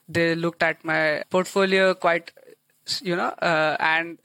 they 0.07 0.35
looked 0.35 0.63
at 0.63 0.83
my 0.83 1.23
portfolio 1.29 1.93
quite, 1.93 2.31
you 3.01 3.15
know, 3.15 3.33
uh, 3.41 3.77
and 3.79 4.17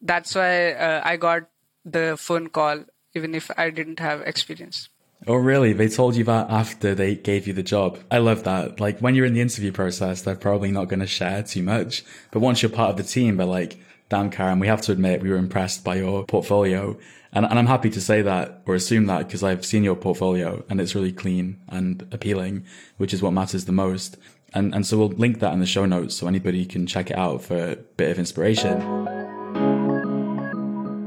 that's 0.00 0.34
why 0.34 0.72
uh, 0.72 1.00
I 1.04 1.16
got 1.16 1.48
the 1.84 2.16
phone 2.18 2.48
call, 2.48 2.84
even 3.14 3.34
if 3.34 3.50
I 3.56 3.70
didn't 3.70 4.00
have 4.00 4.20
experience. 4.22 4.88
Oh, 5.26 5.34
really? 5.34 5.72
They 5.72 5.88
told 5.88 6.16
you 6.16 6.24
that 6.24 6.50
after 6.50 6.94
they 6.96 7.14
gave 7.14 7.46
you 7.46 7.52
the 7.52 7.62
job. 7.62 7.98
I 8.10 8.18
love 8.18 8.42
that. 8.42 8.80
Like 8.80 8.98
when 8.98 9.14
you're 9.14 9.26
in 9.26 9.34
the 9.34 9.40
interview 9.40 9.70
process, 9.70 10.22
they're 10.22 10.34
probably 10.34 10.72
not 10.72 10.88
going 10.88 11.00
to 11.00 11.06
share 11.06 11.44
too 11.44 11.62
much. 11.62 12.04
But 12.32 12.40
once 12.40 12.60
you're 12.60 12.70
part 12.70 12.90
of 12.90 12.96
the 12.96 13.04
team, 13.04 13.36
they're 13.36 13.46
like, 13.46 13.78
damn, 14.12 14.28
Karan, 14.28 14.58
we 14.58 14.66
have 14.66 14.82
to 14.82 14.92
admit 14.92 15.22
we 15.22 15.30
were 15.30 15.36
impressed 15.36 15.84
by 15.84 15.94
your 15.94 16.22
portfolio. 16.26 16.98
And, 17.32 17.46
and 17.46 17.58
I'm 17.58 17.66
happy 17.66 17.88
to 17.88 17.98
say 17.98 18.20
that 18.20 18.60
or 18.66 18.74
assume 18.74 19.06
that 19.06 19.26
because 19.26 19.42
I've 19.42 19.64
seen 19.64 19.84
your 19.84 19.96
portfolio 19.96 20.62
and 20.68 20.82
it's 20.82 20.94
really 20.94 21.12
clean 21.12 21.58
and 21.68 22.06
appealing, 22.12 22.66
which 22.98 23.14
is 23.14 23.22
what 23.22 23.30
matters 23.30 23.64
the 23.64 23.72
most. 23.72 24.18
And, 24.52 24.74
and 24.74 24.86
so 24.86 24.98
we'll 24.98 25.08
link 25.08 25.40
that 25.40 25.54
in 25.54 25.60
the 25.60 25.66
show 25.66 25.86
notes 25.86 26.14
so 26.14 26.26
anybody 26.26 26.66
can 26.66 26.86
check 26.86 27.10
it 27.10 27.16
out 27.16 27.40
for 27.40 27.56
a 27.56 27.76
bit 27.76 28.10
of 28.10 28.18
inspiration. 28.18 29.21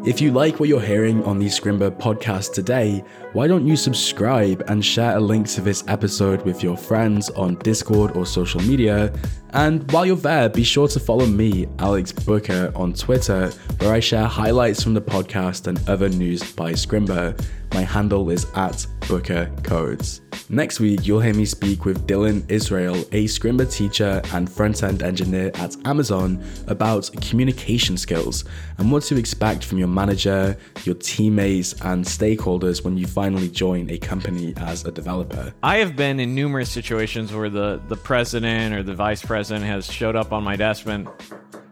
If 0.06 0.22
you 0.22 0.32
like 0.32 0.60
what 0.60 0.70
you're 0.70 0.80
hearing 0.80 1.24
on 1.24 1.40
the 1.40 1.48
Scrimba 1.48 1.90
podcast 1.90 2.54
today, 2.54 3.04
why 3.34 3.48
don't 3.48 3.66
you 3.66 3.76
subscribe 3.76 4.64
and 4.68 4.86
share 4.86 5.18
a 5.18 5.20
link 5.20 5.48
to 5.50 5.62
this 5.62 5.84
episode 5.88 6.44
with 6.44 6.62
your 6.62 6.78
friends 6.78 7.32
on 7.32 7.56
Discord 7.56 8.16
or 8.16 8.24
social 8.28 8.62
media? 8.62 9.12
And 9.54 9.92
while 9.92 10.06
you're 10.06 10.16
there, 10.16 10.48
be 10.48 10.64
sure 10.64 10.88
to 10.90 11.00
follow 11.00 11.26
me, 11.26 11.68
Alex 11.80 12.12
Booker, 12.12 12.72
on 12.76 12.94
Twitter, 12.94 13.50
where 13.80 13.94
I 13.94 14.00
share 14.00 14.26
highlights 14.26 14.84
from 14.84 14.94
the 14.94 15.02
podcast 15.02 15.66
and 15.66 15.82
other 15.90 16.10
news 16.10 16.54
by 16.54 16.74
Scrimba. 16.74 17.44
My 17.74 17.82
handle 17.82 18.30
is 18.30 18.46
at 18.54 18.86
Booker 19.08 19.52
Codes. 19.64 20.22
Next 20.50 20.80
week, 20.80 21.08
you'll 21.08 21.20
hear 21.20 21.34
me 21.34 21.46
speak 21.46 21.86
with 21.86 22.08
Dylan 22.08 22.50
Israel, 22.50 22.96
a 23.12 23.26
Scrimba 23.26 23.72
teacher 23.72 24.22
and 24.34 24.52
front 24.52 24.84
end 24.84 25.02
engineer 25.02 25.52
at 25.56 25.76
Amazon, 25.86 26.44
about 26.68 27.10
communication 27.22 27.98
skills 27.98 28.46
and 28.78 28.92
what 28.92 29.04
to 29.04 29.18
expect 29.18 29.64
from 29.64 29.78
your 29.78 29.88
manager, 29.88 30.58
your 30.84 30.96
teammates, 30.96 31.74
and 31.82 32.04
stakeholders 32.06 32.84
when 32.84 32.98
you 32.98 33.08
finally 33.08 33.50
join 33.50 33.90
a 33.90 33.98
company 33.98 34.54
as 34.58 34.86
a 34.86 34.92
developer. 34.92 35.54
I 35.64 35.78
have 35.78 35.96
been 35.96 36.20
in 36.20 36.36
numerous 36.36 36.70
situations 36.70 37.34
where 37.34 37.50
the, 37.50 37.82
the 37.88 37.96
president 37.96 38.76
or 38.76 38.84
the 38.84 38.96
vice 38.96 39.24
president 39.24 39.66
has 39.66 39.86
showed 39.86 40.16
up 40.16 40.32
on 40.32 40.44
my 40.44 40.56
desk 40.56 40.86
and, 40.86 41.08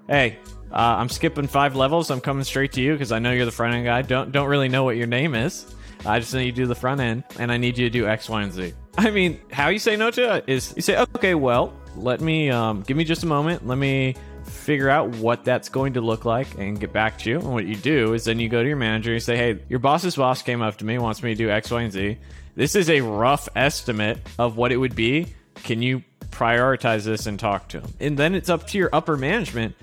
hey, 0.08 0.40
uh, 0.72 0.98
I'm 0.98 1.10
skipping 1.10 1.46
five 1.46 1.76
levels. 1.76 2.10
I'm 2.10 2.22
coming 2.22 2.44
straight 2.44 2.72
to 2.74 2.82
you 2.82 2.94
because 2.94 3.12
I 3.12 3.20
know 3.20 3.32
you're 3.32 3.46
the 3.46 3.52
front 3.52 3.76
end 3.76 3.86
guy. 3.86 4.02
Don't 4.02 4.32
don't 4.32 4.48
really 4.48 4.70
know 4.70 4.84
what 4.84 4.98
your 4.98 5.06
name 5.06 5.36
is. 5.36 5.76
I 6.06 6.20
just 6.20 6.34
need 6.34 6.46
you 6.46 6.52
to 6.52 6.56
do 6.64 6.66
the 6.66 6.76
front 6.76 7.02
end, 7.02 7.24
and 7.40 7.52
I 7.52 7.58
need 7.58 7.78
you 7.78 7.86
to 7.86 7.90
do 7.90 8.08
X, 8.08 8.30
Y, 8.30 8.42
and 8.42 8.52
Z. 8.52 8.74
I 8.98 9.10
mean, 9.10 9.40
how 9.52 9.70
you 9.70 9.80
say 9.80 9.96
no 9.96 10.12
to 10.12 10.36
it 10.36 10.46
is 10.48 10.74
you 10.76 10.82
say, 10.82 10.98
okay, 11.16 11.36
well, 11.36 11.74
let 11.96 12.22
me 12.22 12.50
um, 12.50 12.82
give 12.82 12.98
me 12.98 13.04
just 13.04 13.24
a 13.24 13.28
moment. 13.28 13.66
Let 13.66 13.78
me 13.78 14.16
figure 14.46 14.90
out 14.90 15.10
what 15.18 15.44
that's 15.44 15.70
going 15.70 15.94
to 15.94 16.02
look 16.02 16.26
like 16.26 16.58
and 16.58 16.80
get 16.80 16.94
back 16.94 17.18
to 17.20 17.30
you. 17.30 17.40
And 17.40 17.54
what 17.54 17.66
you 17.66 17.76
do 17.76 18.14
is 18.14 18.26
then 18.26 18.40
you 18.40 18.50
go 18.50 18.62
to 18.62 18.68
your 18.68 18.78
manager 18.78 19.14
and 19.14 19.22
say, 19.22 19.36
hey, 19.36 19.60
your 19.70 19.80
boss's 19.80 20.16
boss 20.16 20.42
came 20.42 20.62
up 20.62 20.78
to 20.78 20.86
me, 20.86 20.98
wants 20.98 21.24
me 21.24 21.32
to 21.32 21.36
do 21.36 21.50
X, 21.50 21.72
Y, 21.72 21.82
and 21.82 21.92
Z. 21.92 22.18
This 22.56 22.76
is 22.76 22.90
a 22.90 23.02
rough 23.02 23.50
estimate 23.56 24.20
of 24.38 24.58
what 24.58 24.72
it 24.72 24.78
would 24.78 24.96
be. 24.96 25.34
Can 25.56 25.82
you 25.82 26.04
prioritize 26.30 27.04
this 27.04 27.26
and 27.26 27.40
talk 27.40 27.70
to 27.70 27.82
him? 27.82 27.94
And 28.00 28.18
then 28.18 28.36
it's 28.36 28.50
up 28.50 28.68
to 28.68 28.78
your 28.78 28.90
upper 28.94 29.18
management 29.18 29.76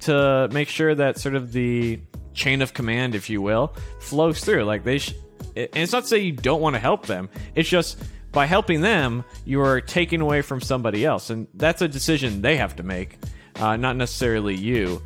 to 0.00 0.48
make 0.52 0.68
sure 0.68 0.94
that 0.94 1.18
sort 1.18 1.34
of 1.34 1.52
the 1.52 2.00
chain 2.34 2.62
of 2.62 2.74
command, 2.74 3.14
if 3.14 3.30
you 3.30 3.40
will, 3.40 3.74
flows 4.00 4.40
through. 4.40 4.64
Like 4.64 4.84
they, 4.84 5.00
and 5.56 5.76
it's 5.76 5.92
not 5.92 6.02
to 6.02 6.08
say 6.08 6.18
you 6.18 6.32
don't 6.32 6.60
want 6.60 6.74
to 6.74 6.80
help 6.80 7.06
them. 7.06 7.28
It's 7.54 7.68
just 7.68 7.98
by 8.32 8.46
helping 8.46 8.82
them, 8.82 9.24
you 9.44 9.62
are 9.62 9.80
taking 9.80 10.20
away 10.20 10.42
from 10.42 10.60
somebody 10.60 11.04
else, 11.04 11.30
and 11.30 11.46
that's 11.54 11.80
a 11.80 11.88
decision 11.88 12.42
they 12.42 12.56
have 12.56 12.76
to 12.76 12.82
make, 12.82 13.18
uh, 13.56 13.76
not 13.76 13.96
necessarily 13.96 14.54
you. 14.54 15.02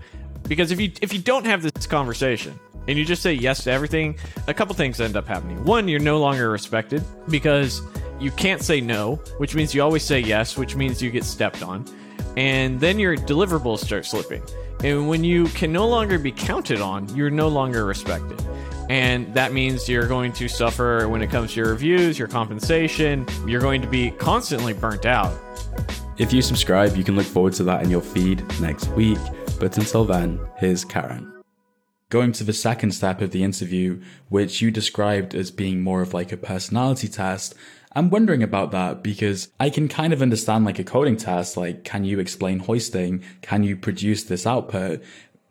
Because 0.48 0.72
if 0.72 0.80
you 0.80 0.90
if 1.00 1.12
you 1.12 1.20
don't 1.20 1.46
have 1.46 1.62
this 1.62 1.86
conversation 1.86 2.58
and 2.88 2.98
you 2.98 3.04
just 3.04 3.22
say 3.22 3.32
yes 3.32 3.64
to 3.64 3.70
everything, 3.70 4.18
a 4.48 4.54
couple 4.54 4.74
things 4.74 5.00
end 5.00 5.16
up 5.16 5.28
happening. 5.28 5.62
One, 5.64 5.86
you're 5.86 6.00
no 6.00 6.18
longer 6.18 6.50
respected 6.50 7.04
because 7.28 7.82
you 8.18 8.30
can't 8.32 8.62
say 8.62 8.80
no, 8.80 9.16
which 9.38 9.54
means 9.54 9.74
you 9.74 9.82
always 9.82 10.02
say 10.02 10.18
yes, 10.20 10.56
which 10.56 10.74
means 10.74 11.00
you 11.00 11.10
get 11.10 11.24
stepped 11.24 11.62
on. 11.62 11.84
And 12.36 12.80
then 12.80 12.98
your 12.98 13.16
deliverables 13.16 13.78
start 13.78 14.06
slipping. 14.06 14.42
And 14.82 15.08
when 15.08 15.24
you 15.24 15.44
can 15.46 15.72
no 15.72 15.86
longer 15.86 16.18
be 16.18 16.32
counted 16.32 16.80
on, 16.80 17.14
you're 17.14 17.30
no 17.30 17.48
longer 17.48 17.84
respected. 17.84 18.42
And 18.90 19.32
that 19.34 19.52
means 19.52 19.88
you're 19.88 20.08
going 20.08 20.32
to 20.32 20.48
suffer 20.48 21.08
when 21.08 21.22
it 21.22 21.30
comes 21.30 21.52
to 21.52 21.60
your 21.60 21.70
reviews, 21.70 22.18
your 22.18 22.26
compensation. 22.26 23.24
You're 23.46 23.60
going 23.60 23.80
to 23.82 23.86
be 23.86 24.10
constantly 24.10 24.72
burnt 24.72 25.06
out. 25.06 25.32
If 26.18 26.32
you 26.32 26.42
subscribe, 26.42 26.96
you 26.96 27.04
can 27.04 27.14
look 27.14 27.24
forward 27.24 27.52
to 27.52 27.62
that 27.62 27.84
in 27.84 27.90
your 27.90 28.00
feed 28.00 28.42
next 28.60 28.88
week. 28.88 29.20
But 29.60 29.78
until 29.78 30.04
then, 30.04 30.40
here's 30.56 30.84
Karan. 30.84 31.32
Going 32.08 32.32
to 32.32 32.42
the 32.42 32.52
second 32.52 32.90
step 32.90 33.20
of 33.20 33.30
the 33.30 33.44
interview, 33.44 34.02
which 34.28 34.60
you 34.60 34.72
described 34.72 35.36
as 35.36 35.52
being 35.52 35.82
more 35.82 36.02
of 36.02 36.12
like 36.12 36.32
a 36.32 36.36
personality 36.36 37.06
test, 37.06 37.54
I'm 37.92 38.10
wondering 38.10 38.42
about 38.42 38.72
that 38.72 39.04
because 39.04 39.50
I 39.60 39.70
can 39.70 39.86
kind 39.86 40.12
of 40.12 40.20
understand 40.20 40.64
like 40.64 40.80
a 40.80 40.84
coding 40.84 41.16
test, 41.16 41.56
like 41.56 41.84
can 41.84 42.04
you 42.04 42.18
explain 42.18 42.58
hoisting? 42.58 43.22
Can 43.42 43.62
you 43.62 43.76
produce 43.76 44.24
this 44.24 44.48
output? 44.48 45.00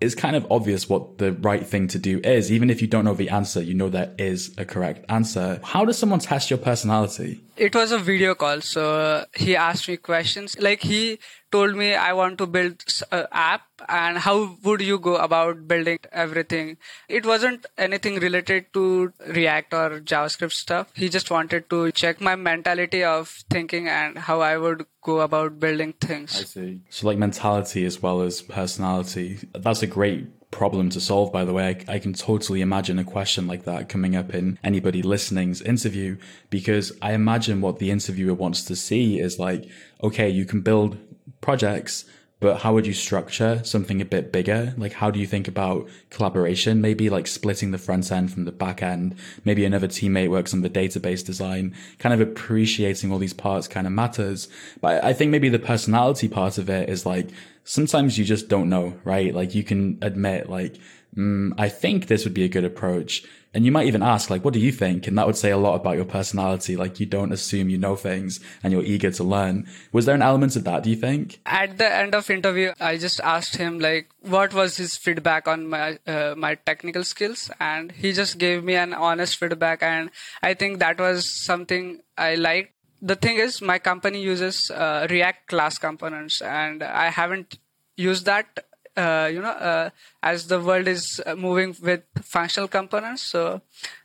It's 0.02 0.16
kind 0.16 0.36
of 0.36 0.50
obvious 0.50 0.88
what 0.88 1.18
the 1.18 1.34
right 1.34 1.66
thing 1.66 1.88
to 1.90 2.00
do 2.00 2.20
is. 2.24 2.52
Even 2.52 2.70
if 2.70 2.82
you 2.82 2.88
don't 2.88 3.06
know 3.06 3.14
the 3.14 3.30
answer, 3.30 3.62
you 3.62 3.74
know 3.74 3.90
there 3.90 4.14
is 4.18 4.56
a 4.58 4.66
correct 4.66 5.06
answer. 5.10 5.60
How 5.64 5.84
does 5.86 5.98
someone 5.98 6.20
test 6.20 6.50
your 6.50 6.60
personality? 6.60 7.42
It 7.58 7.76
was 7.76 7.92
a 7.92 8.00
video 8.00 8.36
call. 8.36 8.62
So 8.62 9.26
he 9.36 9.56
asked 9.56 9.90
me 9.90 9.98
questions. 9.98 10.58
Like 10.60 10.82
he 10.82 11.20
told 11.52 11.76
me, 11.76 11.96
I 11.96 12.14
want 12.14 12.38
to 12.38 12.48
build 12.48 12.84
an 13.12 13.28
app 13.32 13.64
and 13.88 14.18
how 14.18 14.58
would 14.64 14.82
you 14.82 15.00
go 15.00 15.16
about 15.16 15.68
building 15.68 16.00
everything? 16.12 16.78
It 17.08 17.26
wasn't 17.26 17.66
anything 17.78 18.16
related 18.16 18.74
to 18.74 19.14
React 19.28 19.74
or 19.74 20.00
JavaScript 20.02 20.52
stuff. 20.52 20.92
He 20.96 21.10
just 21.10 21.32
wanted 21.32 21.70
to 21.70 21.92
check 21.92 22.22
my 22.22 22.36
mentality 22.36 23.04
of 23.04 23.30
thinking 23.50 23.88
and 23.88 24.18
how 24.18 24.42
I 24.42 24.58
would 24.58 24.86
go 25.02 25.22
about 25.22 25.60
building 25.60 25.94
things. 25.94 26.40
I 26.40 26.44
see. 26.44 26.82
So 26.90 27.08
like 27.08 27.18
mentality 27.18 27.86
as 27.86 28.02
well 28.02 28.22
as 28.22 28.42
personality. 28.42 29.40
That's 29.54 29.82
a 29.82 29.88
great 29.88 30.28
problem 30.52 30.90
to 30.90 31.00
solve, 31.00 31.32
by 31.32 31.46
the 31.46 31.54
way. 31.54 31.84
I, 31.88 31.94
I, 31.94 32.00
can 32.00 32.14
totally 32.14 32.62
imagine 32.62 32.98
a 32.98 33.04
question 33.04 33.46
like 33.46 33.66
that 33.66 33.88
coming 33.88 34.16
up 34.16 34.34
in 34.34 34.58
anybody 34.64 35.02
listening's 35.02 35.62
interview 35.62 36.18
because 36.50 36.92
I 37.02 37.14
imagine 37.14 37.62
what 37.62 37.78
the 37.78 37.92
interviewer 37.92 38.34
wants 38.34 38.64
to 38.66 38.76
see 38.76 39.20
is 39.20 39.38
like, 39.38 39.66
okay, 40.02 40.28
you 40.28 40.46
can 40.46 40.62
build 40.62 40.98
projects, 41.42 42.06
but 42.40 42.62
how 42.62 42.74
would 42.74 42.88
you 42.88 42.94
structure 42.94 43.62
something 43.64 44.02
a 44.02 44.06
bit 44.06 44.32
bigger? 44.32 44.74
Like, 44.78 44.94
how 44.94 45.12
do 45.12 45.20
you 45.20 45.28
think 45.28 45.48
about 45.48 45.90
collaboration? 46.10 46.80
Maybe 46.80 47.10
like 47.10 47.28
splitting 47.28 47.72
the 47.72 47.78
front 47.78 48.12
end 48.12 48.32
from 48.32 48.46
the 48.46 48.52
back 48.52 48.82
end. 48.82 49.16
Maybe 49.44 49.66
another 49.66 49.88
teammate 49.88 50.30
works 50.30 50.54
on 50.54 50.62
the 50.62 50.70
database 50.70 51.26
design. 51.26 51.76
Kind 51.98 52.14
of 52.14 52.22
appreciating 52.22 53.12
all 53.12 53.18
these 53.18 53.34
parts 53.34 53.68
kind 53.68 53.86
of 53.86 53.94
matters. 53.94 54.48
But 54.80 55.04
I 55.04 55.12
think 55.12 55.32
maybe 55.32 55.50
the 55.50 55.60
personality 55.60 56.30
part 56.30 56.58
of 56.58 56.70
it 56.70 56.90
is 56.90 57.06
like, 57.06 57.30
sometimes 57.66 58.18
you 58.18 58.24
just 58.24 58.48
don't 58.48 58.70
know, 58.70 58.98
right? 59.04 59.36
Like 59.36 59.54
you 59.54 59.64
can 59.64 59.98
admit, 60.02 60.50
like, 60.50 60.78
mm, 61.16 61.54
I 61.58 61.70
think 61.70 62.08
this 62.08 62.24
would 62.24 62.34
be 62.34 62.44
a 62.44 62.50
good 62.50 62.66
approach. 62.66 63.24
And 63.52 63.66
you 63.66 63.72
might 63.72 63.88
even 63.88 64.04
ask, 64.04 64.30
like, 64.30 64.46
what 64.46 64.54
do 64.54 64.60
you 64.60 64.72
think? 64.72 65.08
And 65.08 65.18
that 65.18 65.26
would 65.26 65.36
say 65.36 65.50
a 65.50 65.58
lot 65.58 65.74
about 65.74 65.96
your 65.96 66.06
personality. 66.06 66.78
Like, 66.78 67.00
you 67.00 67.08
don't 67.08 67.32
assume 67.32 67.70
you 67.70 67.80
know 67.80 67.96
things 67.96 68.40
and 68.62 68.72
you're 68.72 68.84
eager 68.84 69.10
to 69.10 69.24
learn. 69.24 69.68
Was 69.92 70.06
there 70.06 70.14
an 70.14 70.22
element 70.22 70.56
of 70.56 70.66
that, 70.66 70.84
do 70.84 70.92
you 70.92 70.96
think? 70.96 71.40
At 71.48 71.80
the 71.80 71.92
end 71.92 72.14
of 72.14 72.30
interview, 72.30 72.74
I 72.80 72.98
just 72.98 73.20
asked 73.22 73.56
him, 73.56 73.80
like, 73.80 74.10
what 74.22 74.54
was 74.54 74.78
his 74.78 74.98
feedback 74.98 75.48
on 75.48 75.68
my, 75.68 75.98
uh, 76.06 76.36
my 76.38 76.56
technical 76.56 77.04
skills? 77.04 77.50
And 77.60 77.92
he 77.92 78.14
just 78.14 78.38
gave 78.38 78.64
me 78.64 78.76
an 78.76 78.94
honest 78.94 79.38
feedback. 79.38 79.82
And 79.82 80.12
I 80.44 80.54
think 80.54 80.78
that 80.80 81.00
was 81.00 81.28
something 81.28 82.02
I 82.18 82.36
liked 82.36 82.74
the 83.02 83.16
thing 83.16 83.38
is 83.38 83.62
my 83.62 83.80
company 83.80 84.22
uses 84.22 84.70
uh, 84.72 85.08
react 85.10 85.48
class 85.48 85.78
components 85.78 86.42
and 86.42 86.84
i 86.84 87.10
haven't 87.10 87.58
used 87.96 88.26
that 88.26 88.66
uh, 89.02 89.28
you 89.34 89.42
know 89.46 89.58
uh, 89.72 89.90
as 90.22 90.48
the 90.48 90.60
world 90.60 90.88
is 90.88 91.22
moving 91.38 91.76
with 91.90 92.04
functional 92.36 92.68
components. 92.68 93.24
So 93.24 93.62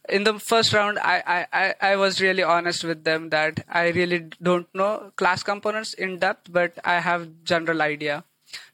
in 0.09 0.25
the 0.25 0.39
first 0.39 0.73
round 0.73 0.99
I, 0.99 1.47
I 1.53 1.75
i 1.93 1.97
was 1.97 2.21
really 2.21 2.43
honest 2.43 2.85
with 2.85 3.05
them 3.05 3.31
that 3.31 3.65
i 3.69 3.89
really 3.89 4.19
don't 4.49 4.69
know 4.75 5.13
class 5.17 5.43
components 5.43 5.95
in 5.95 6.19
depth 6.19 6.53
but 6.53 6.79
i 6.85 7.01
have 7.01 7.29
general 7.45 7.83
idea. 7.83 8.25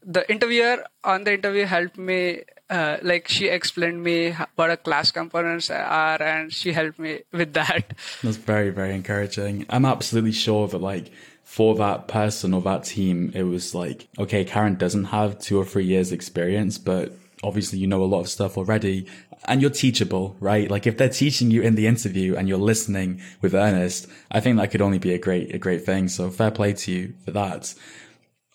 The 0.05 0.31
interviewer 0.31 0.85
on 1.05 1.25
the 1.25 1.33
interview 1.35 1.65
helped 1.65 1.97
me 1.97 2.43
uh, 2.69 2.99
like 3.03 3.29
she 3.29 3.47
explained 3.49 4.03
me 4.03 4.35
what 4.55 4.71
a 4.71 4.77
class 4.77 5.11
components 5.11 5.71
are 5.71 6.23
and 6.23 6.53
she 6.53 6.73
helped 6.73 6.99
me 6.99 7.21
with 7.33 7.55
that. 7.55 7.95
That's 8.23 8.37
very 8.37 8.71
very 8.71 8.95
encouraging. 8.95 9.67
I'm 9.71 9.85
absolutely 9.85 10.33
sure 10.33 10.69
that 10.69 10.79
like 10.79 11.11
for 11.51 11.75
that 11.75 12.07
person 12.07 12.55
or 12.55 12.63
that 12.63 12.85
team 12.85 13.33
it 13.35 13.43
was 13.43 13.75
like 13.75 14.07
okay 14.21 14.45
karan 14.45 14.77
doesn't 14.77 15.07
have 15.07 15.37
two 15.41 15.59
or 15.59 15.65
three 15.65 15.85
years 15.85 16.13
experience 16.13 16.79
but 16.79 17.13
obviously 17.43 17.77
you 17.77 17.89
know 17.89 18.05
a 18.05 18.07
lot 18.07 18.21
of 18.21 18.29
stuff 18.29 18.57
already 18.57 19.05
and 19.47 19.61
you're 19.61 19.69
teachable 19.69 20.37
right 20.39 20.71
like 20.71 20.87
if 20.87 20.97
they're 20.97 21.09
teaching 21.09 21.51
you 21.51 21.61
in 21.61 21.75
the 21.75 21.89
interview 21.89 22.37
and 22.37 22.49
you're 22.49 22.57
listening 22.57 23.21
with 23.41 23.53
earnest 23.53 24.07
i 24.31 24.39
think 24.39 24.59
that 24.59 24.71
could 24.71 24.81
only 24.81 25.01
be 25.01 25.13
a 25.13 25.19
great 25.19 25.53
a 25.53 25.59
great 25.59 25.85
thing 25.85 26.07
so 26.07 26.31
fair 26.31 26.53
play 26.53 26.73
to 26.73 26.93
you 26.93 27.15
for 27.25 27.33
that 27.33 27.75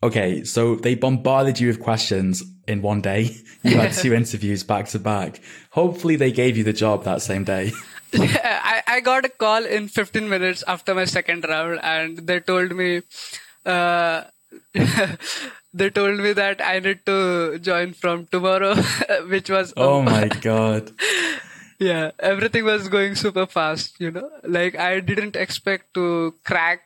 Okay, 0.04 0.44
so 0.44 0.76
they 0.76 0.94
bombarded 0.94 1.60
you 1.60 1.68
with 1.68 1.80
questions 1.80 2.44
in 2.68 2.82
one 2.82 3.02
day. 3.02 3.36
You 3.64 3.78
had 3.78 3.94
two 3.94 4.14
interviews 4.22 4.64
back 4.64 4.90
to 4.90 5.00
back. 5.00 5.42
Hopefully, 5.72 6.18
they 6.18 6.32
gave 6.32 6.56
you 6.56 6.64
the 6.64 6.72
job 6.72 7.04
that 7.06 7.24
same 7.24 7.44
day. 7.44 7.72
Yeah, 8.12 8.62
I, 8.64 8.84
I 8.88 9.00
got 9.02 9.26
a 9.26 9.30
call 9.30 9.66
in 9.66 9.88
15 9.88 10.30
minutes 10.30 10.64
after 10.68 10.96
my 10.96 11.06
second 11.06 11.46
round, 11.48 11.80
and 11.84 12.18
they 12.18 12.40
told 12.40 12.76
me, 12.76 13.02
uh, 13.66 14.24
they 15.74 15.90
told 15.90 16.20
me 16.20 16.34
that 16.34 16.62
I 16.64 16.80
need 16.80 17.06
to 17.06 17.60
join 17.60 17.94
from 17.94 18.28
tomorrow, 18.28 18.76
which 19.28 19.50
was 19.50 19.74
oh 19.76 20.02
my 20.02 20.28
god. 20.28 20.92
yeah, 21.80 22.12
everything 22.20 22.64
was 22.66 22.88
going 22.88 23.16
super 23.16 23.46
fast. 23.46 24.00
You 24.00 24.12
know, 24.12 24.30
like 24.44 24.78
I 24.78 25.00
didn't 25.00 25.36
expect 25.36 25.94
to 25.96 26.34
crack 26.44 26.82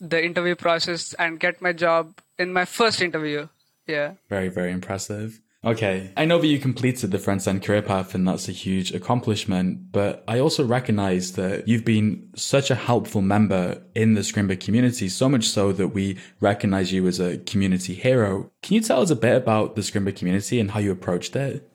the 0.00 0.22
interview 0.22 0.54
process 0.54 1.14
and 1.14 1.40
get 1.40 1.62
my 1.62 1.72
job 1.72 2.14
in 2.38 2.52
my 2.52 2.64
first 2.64 3.00
interview. 3.00 3.48
Yeah. 3.86 4.14
Very, 4.28 4.48
very 4.48 4.72
impressive. 4.72 5.40
Okay. 5.64 6.10
I 6.16 6.26
know 6.26 6.38
that 6.38 6.46
you 6.46 6.58
completed 6.58 7.10
the 7.10 7.18
front 7.18 7.46
end 7.48 7.62
career 7.62 7.80
path 7.80 8.14
and 8.14 8.28
that's 8.28 8.48
a 8.48 8.52
huge 8.52 8.92
accomplishment, 8.92 9.92
but 9.92 10.22
I 10.28 10.38
also 10.38 10.64
recognize 10.64 11.32
that 11.32 11.66
you've 11.66 11.84
been 11.84 12.28
such 12.36 12.70
a 12.70 12.74
helpful 12.74 13.22
member 13.22 13.82
in 13.94 14.12
the 14.12 14.20
Scrimba 14.20 14.60
community, 14.60 15.08
so 15.08 15.28
much 15.28 15.48
so 15.48 15.72
that 15.72 15.88
we 15.88 16.18
recognize 16.40 16.92
you 16.92 17.06
as 17.06 17.18
a 17.18 17.38
community 17.38 17.94
hero. 17.94 18.50
Can 18.62 18.74
you 18.74 18.82
tell 18.82 19.00
us 19.00 19.10
a 19.10 19.16
bit 19.16 19.36
about 19.36 19.74
the 19.74 19.80
Scrimba 19.80 20.14
community 20.14 20.60
and 20.60 20.70
how 20.70 20.80
you 20.80 20.92
approached 20.92 21.34
it? 21.34 21.70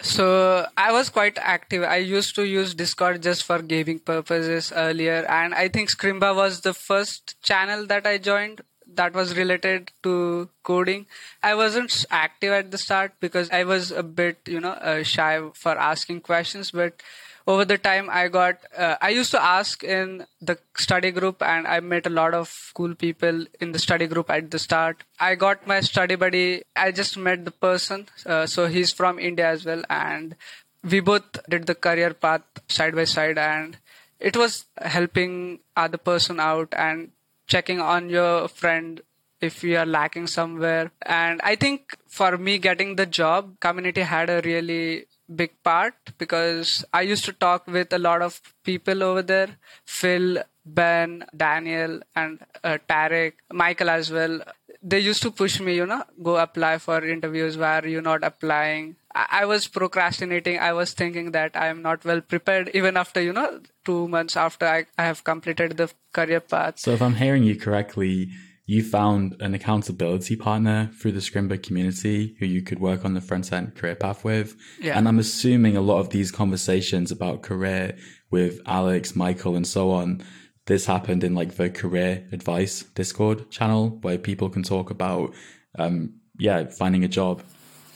So 0.00 0.66
I 0.76 0.92
was 0.92 1.08
quite 1.08 1.38
active. 1.40 1.82
I 1.82 1.96
used 1.96 2.34
to 2.36 2.44
use 2.44 2.74
Discord 2.74 3.22
just 3.22 3.44
for 3.44 3.62
gaming 3.62 3.98
purposes 3.98 4.72
earlier, 4.74 5.24
and 5.28 5.54
I 5.54 5.68
think 5.68 5.90
Scrimba 5.90 6.34
was 6.34 6.62
the 6.62 6.74
first 6.74 7.40
channel 7.42 7.86
that 7.86 8.06
I 8.06 8.18
joined 8.18 8.62
that 8.96 9.14
was 9.14 9.36
related 9.36 9.90
to 10.02 10.48
coding. 10.62 11.06
I 11.42 11.54
wasn't 11.54 12.04
active 12.10 12.52
at 12.52 12.70
the 12.70 12.78
start 12.78 13.12
because 13.20 13.50
I 13.50 13.64
was 13.64 13.90
a 13.90 14.02
bit, 14.02 14.38
you 14.46 14.60
know, 14.60 14.72
uh, 14.72 15.02
shy 15.02 15.40
for 15.54 15.78
asking 15.78 16.20
questions. 16.20 16.70
But 16.70 17.02
over 17.46 17.64
the 17.64 17.76
time, 17.76 18.08
I 18.10 18.28
got, 18.28 18.58
uh, 18.76 18.96
I 19.02 19.10
used 19.10 19.30
to 19.32 19.42
ask 19.42 19.84
in 19.84 20.26
the 20.40 20.58
study 20.76 21.10
group 21.10 21.42
and 21.42 21.66
I 21.66 21.80
met 21.80 22.06
a 22.06 22.10
lot 22.10 22.34
of 22.34 22.50
cool 22.74 22.94
people 22.94 23.46
in 23.60 23.72
the 23.72 23.78
study 23.78 24.06
group 24.06 24.30
at 24.30 24.50
the 24.50 24.58
start. 24.58 25.04
I 25.20 25.34
got 25.34 25.66
my 25.66 25.80
study 25.80 26.16
buddy. 26.16 26.62
I 26.74 26.90
just 26.90 27.16
met 27.16 27.44
the 27.44 27.50
person. 27.50 28.08
Uh, 28.24 28.46
so 28.46 28.66
he's 28.66 28.92
from 28.92 29.18
India 29.18 29.48
as 29.48 29.64
well. 29.64 29.82
And 29.90 30.36
we 30.82 31.00
both 31.00 31.24
did 31.48 31.66
the 31.66 31.74
career 31.74 32.14
path 32.14 32.42
side 32.68 32.94
by 32.94 33.04
side 33.04 33.38
and 33.38 33.76
it 34.20 34.36
was 34.36 34.64
helping 34.80 35.58
other 35.76 35.98
person 35.98 36.40
out 36.40 36.72
and 36.76 37.10
checking 37.46 37.80
on 37.80 38.08
your 38.08 38.48
friend 38.48 39.00
if 39.40 39.62
you 39.62 39.76
are 39.76 39.86
lacking 39.86 40.26
somewhere. 40.26 40.90
And 41.02 41.40
I 41.42 41.56
think 41.56 41.96
for 42.08 42.36
me 42.38 42.58
getting 42.58 42.96
the 42.96 43.06
job, 43.06 43.60
community 43.60 44.02
had 44.02 44.30
a 44.30 44.40
really 44.44 45.06
big 45.34 45.50
part 45.62 45.94
because 46.18 46.84
I 46.92 47.02
used 47.02 47.24
to 47.26 47.32
talk 47.32 47.66
with 47.66 47.92
a 47.92 47.98
lot 47.98 48.22
of 48.22 48.40
people 48.62 49.02
over 49.02 49.22
there. 49.22 49.56
Phil, 49.84 50.42
Ben, 50.64 51.24
Daniel, 51.36 52.00
and 52.16 52.40
uh, 52.62 52.78
Tarek, 52.88 53.34
Michael 53.52 53.90
as 53.90 54.10
well. 54.10 54.40
They 54.82 54.98
used 55.00 55.22
to 55.22 55.30
push 55.30 55.60
me, 55.60 55.76
you 55.76 55.86
know, 55.86 56.02
go 56.22 56.36
apply 56.36 56.78
for 56.78 57.04
interviews 57.04 57.56
where 57.56 57.86
you're 57.86 58.02
not 58.02 58.22
applying. 58.22 58.96
I 59.14 59.44
was 59.44 59.68
procrastinating. 59.68 60.58
I 60.58 60.72
was 60.72 60.92
thinking 60.92 61.30
that 61.32 61.56
I 61.56 61.68
am 61.68 61.82
not 61.82 62.04
well 62.04 62.20
prepared, 62.20 62.70
even 62.74 62.96
after, 62.96 63.22
you 63.22 63.32
know, 63.32 63.60
two 63.84 64.08
months 64.08 64.36
after 64.36 64.66
I, 64.66 64.86
I 64.98 65.04
have 65.04 65.22
completed 65.22 65.76
the 65.76 65.90
career 66.12 66.40
path. 66.40 66.80
So, 66.80 66.92
if 66.92 67.00
I'm 67.00 67.14
hearing 67.14 67.44
you 67.44 67.56
correctly, 67.56 68.30
you 68.66 68.82
found 68.82 69.36
an 69.40 69.54
accountability 69.54 70.36
partner 70.36 70.90
through 70.98 71.12
the 71.12 71.20
Scrimba 71.20 71.62
community 71.62 72.34
who 72.38 72.46
you 72.46 72.62
could 72.62 72.80
work 72.80 73.04
on 73.04 73.14
the 73.14 73.20
front 73.20 73.52
end 73.52 73.74
career 73.74 73.94
path 73.94 74.24
with. 74.24 74.56
Yeah. 74.80 74.96
And 74.98 75.06
I'm 75.06 75.18
assuming 75.18 75.76
a 75.76 75.82
lot 75.82 76.00
of 76.00 76.10
these 76.10 76.32
conversations 76.32 77.10
about 77.10 77.42
career 77.42 77.96
with 78.30 78.60
Alex, 78.66 79.14
Michael, 79.14 79.54
and 79.54 79.66
so 79.66 79.90
on, 79.90 80.24
this 80.66 80.86
happened 80.86 81.24
in 81.24 81.34
like 81.34 81.56
the 81.56 81.68
career 81.68 82.26
advice 82.32 82.82
Discord 82.94 83.50
channel 83.50 83.98
where 84.00 84.16
people 84.16 84.48
can 84.48 84.62
talk 84.62 84.90
about, 84.90 85.34
um, 85.78 86.14
yeah, 86.38 86.64
finding 86.64 87.04
a 87.04 87.08
job. 87.08 87.42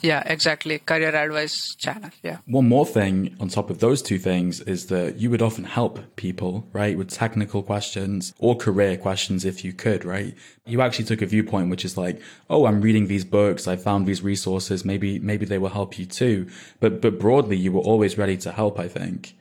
Yeah, 0.01 0.23
exactly. 0.25 0.79
Career 0.79 1.15
advice 1.15 1.75
channel. 1.75 2.09
Yeah. 2.23 2.37
One 2.45 2.67
more 2.67 2.85
thing 2.85 3.35
on 3.39 3.49
top 3.49 3.69
of 3.69 3.79
those 3.79 4.01
two 4.01 4.17
things 4.17 4.61
is 4.61 4.87
that 4.87 5.17
you 5.17 5.29
would 5.29 5.41
often 5.41 5.65
help 5.65 6.15
people, 6.15 6.67
right, 6.73 6.97
with 6.97 7.09
technical 7.09 7.63
questions 7.63 8.33
or 8.39 8.55
career 8.55 8.97
questions 8.97 9.45
if 9.45 9.65
you 9.65 9.73
could, 9.73 10.05
right? 10.05 10.35
You 10.65 10.81
actually 10.81 11.05
took 11.05 11.21
a 11.21 11.25
viewpoint 11.25 11.69
which 11.69 11.83
is 11.83 11.97
like, 11.97 12.21
oh, 12.49 12.65
I'm 12.65 12.81
reading 12.81 13.07
these 13.07 13.25
books, 13.25 13.67
I 13.67 13.75
found 13.75 14.05
these 14.05 14.21
resources, 14.21 14.85
maybe 14.85 15.19
maybe 15.19 15.45
they 15.45 15.57
will 15.57 15.69
help 15.69 15.99
you 15.99 16.05
too. 16.05 16.47
But 16.79 17.01
but 17.01 17.19
broadly 17.19 17.57
you 17.57 17.71
were 17.71 17.81
always 17.81 18.17
ready 18.17 18.37
to 18.37 18.51
help, 18.51 18.79
I 18.79 18.87
think. 18.87 19.35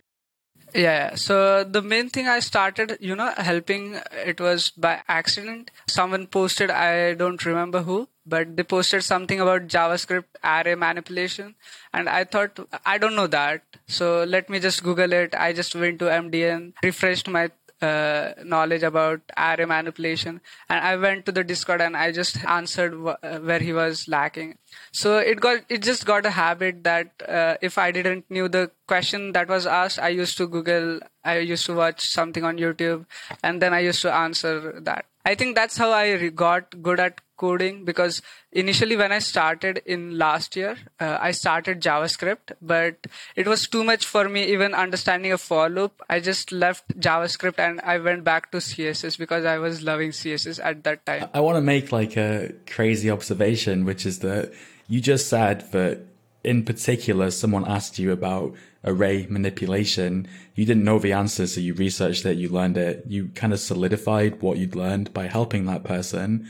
Yeah. 0.75 1.15
So 1.15 1.65
the 1.65 1.83
main 1.83 2.11
thing 2.11 2.29
I 2.29 2.41
started, 2.41 2.99
you 3.01 3.17
know, 3.17 3.33
helping 3.37 3.99
it 4.13 4.41
was 4.41 4.71
by 4.71 5.01
accident. 5.09 5.71
Someone 5.87 6.27
posted, 6.27 6.71
I 6.71 7.15
don't 7.15 7.45
remember 7.45 7.83
who, 7.83 8.09
but 8.29 8.57
they 8.57 8.63
posted 8.63 9.05
something 9.05 9.41
about 9.41 9.69
JavaScript 9.69 10.25
array 10.45 10.75
manipulation. 10.75 11.55
And 11.93 12.09
I 12.09 12.25
thought, 12.25 12.59
I 12.85 12.99
don't 12.99 13.17
know 13.17 13.27
that. 13.29 13.63
So 13.87 14.25
let 14.25 14.51
me 14.51 14.61
just 14.61 14.83
Google 14.83 15.13
it. 15.13 15.35
I 15.37 15.53
just 15.53 15.75
went 15.75 15.99
to 16.01 16.07
MDN, 16.07 16.75
refreshed 16.83 17.29
my 17.29 17.51
uh, 17.81 18.33
knowledge 18.45 18.83
about 18.83 19.21
array 19.37 19.65
manipulation 19.65 20.41
and 20.69 20.85
i 20.85 20.97
went 20.97 21.25
to 21.25 21.31
the 21.31 21.45
discord 21.45 21.81
and 21.81 21.97
i 21.97 22.11
just 22.11 22.45
answered 22.45 22.93
wh- 22.93 23.47
where 23.47 23.61
he 23.61 23.73
was 23.73 24.09
lacking 24.09 24.57
so 24.93 25.19
it 25.19 25.41
got 25.41 25.61
it 25.69 25.83
just 25.83 26.05
got 26.05 26.27
a 26.27 26.31
habit 26.31 26.83
that 26.83 27.13
uh, 27.29 27.57
if 27.63 27.79
i 27.79 27.93
didn't 27.93 28.29
knew 28.31 28.49
the 28.49 28.71
question 28.89 29.31
that 29.33 29.49
was 29.49 29.65
asked 29.65 29.99
i 30.01 30.09
used 30.09 30.37
to 30.37 30.47
google 30.49 30.99
i 31.33 31.39
used 31.53 31.67
to 31.67 31.75
watch 31.75 32.09
something 32.09 32.45
on 32.51 32.59
youtube 32.65 33.07
and 33.43 33.63
then 33.63 33.75
i 33.75 33.81
used 33.81 34.03
to 34.03 34.13
answer 34.25 34.81
that. 34.81 35.05
I 35.31 35.35
think 35.35 35.57
that's 35.57 35.77
how 35.77 35.93
i 35.93 36.29
got 36.29 36.83
good 36.83 37.01
at 37.07 37.21
coding 37.37 37.85
because 37.85 38.21
initially 38.61 38.97
when 39.01 39.13
i 39.13 39.19
started 39.19 39.81
in 39.95 40.17
last 40.23 40.57
year 40.61 40.77
uh, 41.01 41.19
i 41.21 41.31
started 41.33 41.83
javascript 41.83 42.55
but 42.63 43.07
it 43.37 43.47
was 43.53 43.67
too 43.75 43.85
much 43.85 44.07
for 44.07 44.29
me 44.29 44.45
even 44.55 44.75
understanding 44.75 45.33
a 45.33 45.39
for 45.39 45.69
loop. 45.69 46.03
I 46.09 46.21
just 46.21 46.51
left 46.51 46.99
javascript 46.99 47.59
and 47.59 47.81
i 47.83 47.99
went 47.99 48.25
back 48.25 48.51
to 48.53 48.59
css 48.69 49.19
because 49.19 49.45
i 49.45 49.59
was 49.59 49.83
loving 49.83 50.11
css 50.11 50.61
at 50.73 50.83
that 50.85 51.05
time. 51.05 51.29
I 51.35 51.41
want 51.41 51.57
to 51.57 51.61
make 51.61 51.93
like 51.93 52.17
a 52.17 52.55
crazy 52.67 53.11
observation 53.11 53.85
which 53.85 54.07
is 54.07 54.21
that 54.21 54.53
you 54.89 55.01
just 55.01 55.29
said 55.29 55.71
that 55.73 56.08
in 56.45 56.65
particular 56.65 57.31
someone 57.31 57.67
asked 57.67 57.99
you 57.99 58.13
about 58.13 58.55
array 58.85 59.27
manipulation 59.29 60.27
you 60.55 60.65
didn't 60.65 60.85
know 60.85 60.99
the 60.99 61.13
answer 61.13 61.47
so 61.47 61.61
you 61.61 61.75
researched 61.75 62.25
it 62.25 62.37
you 62.37 62.49
learned 62.49 62.77
it 62.77 63.05
you 63.09 63.29
kind 63.35 63.53
of 63.53 63.59
solidified 63.59 64.41
what 64.41 64.57
you'd 64.57 64.77
learned 64.77 65.13
by 65.13 65.27
helping 65.27 65.67
that 65.67 65.83
person 65.85 66.49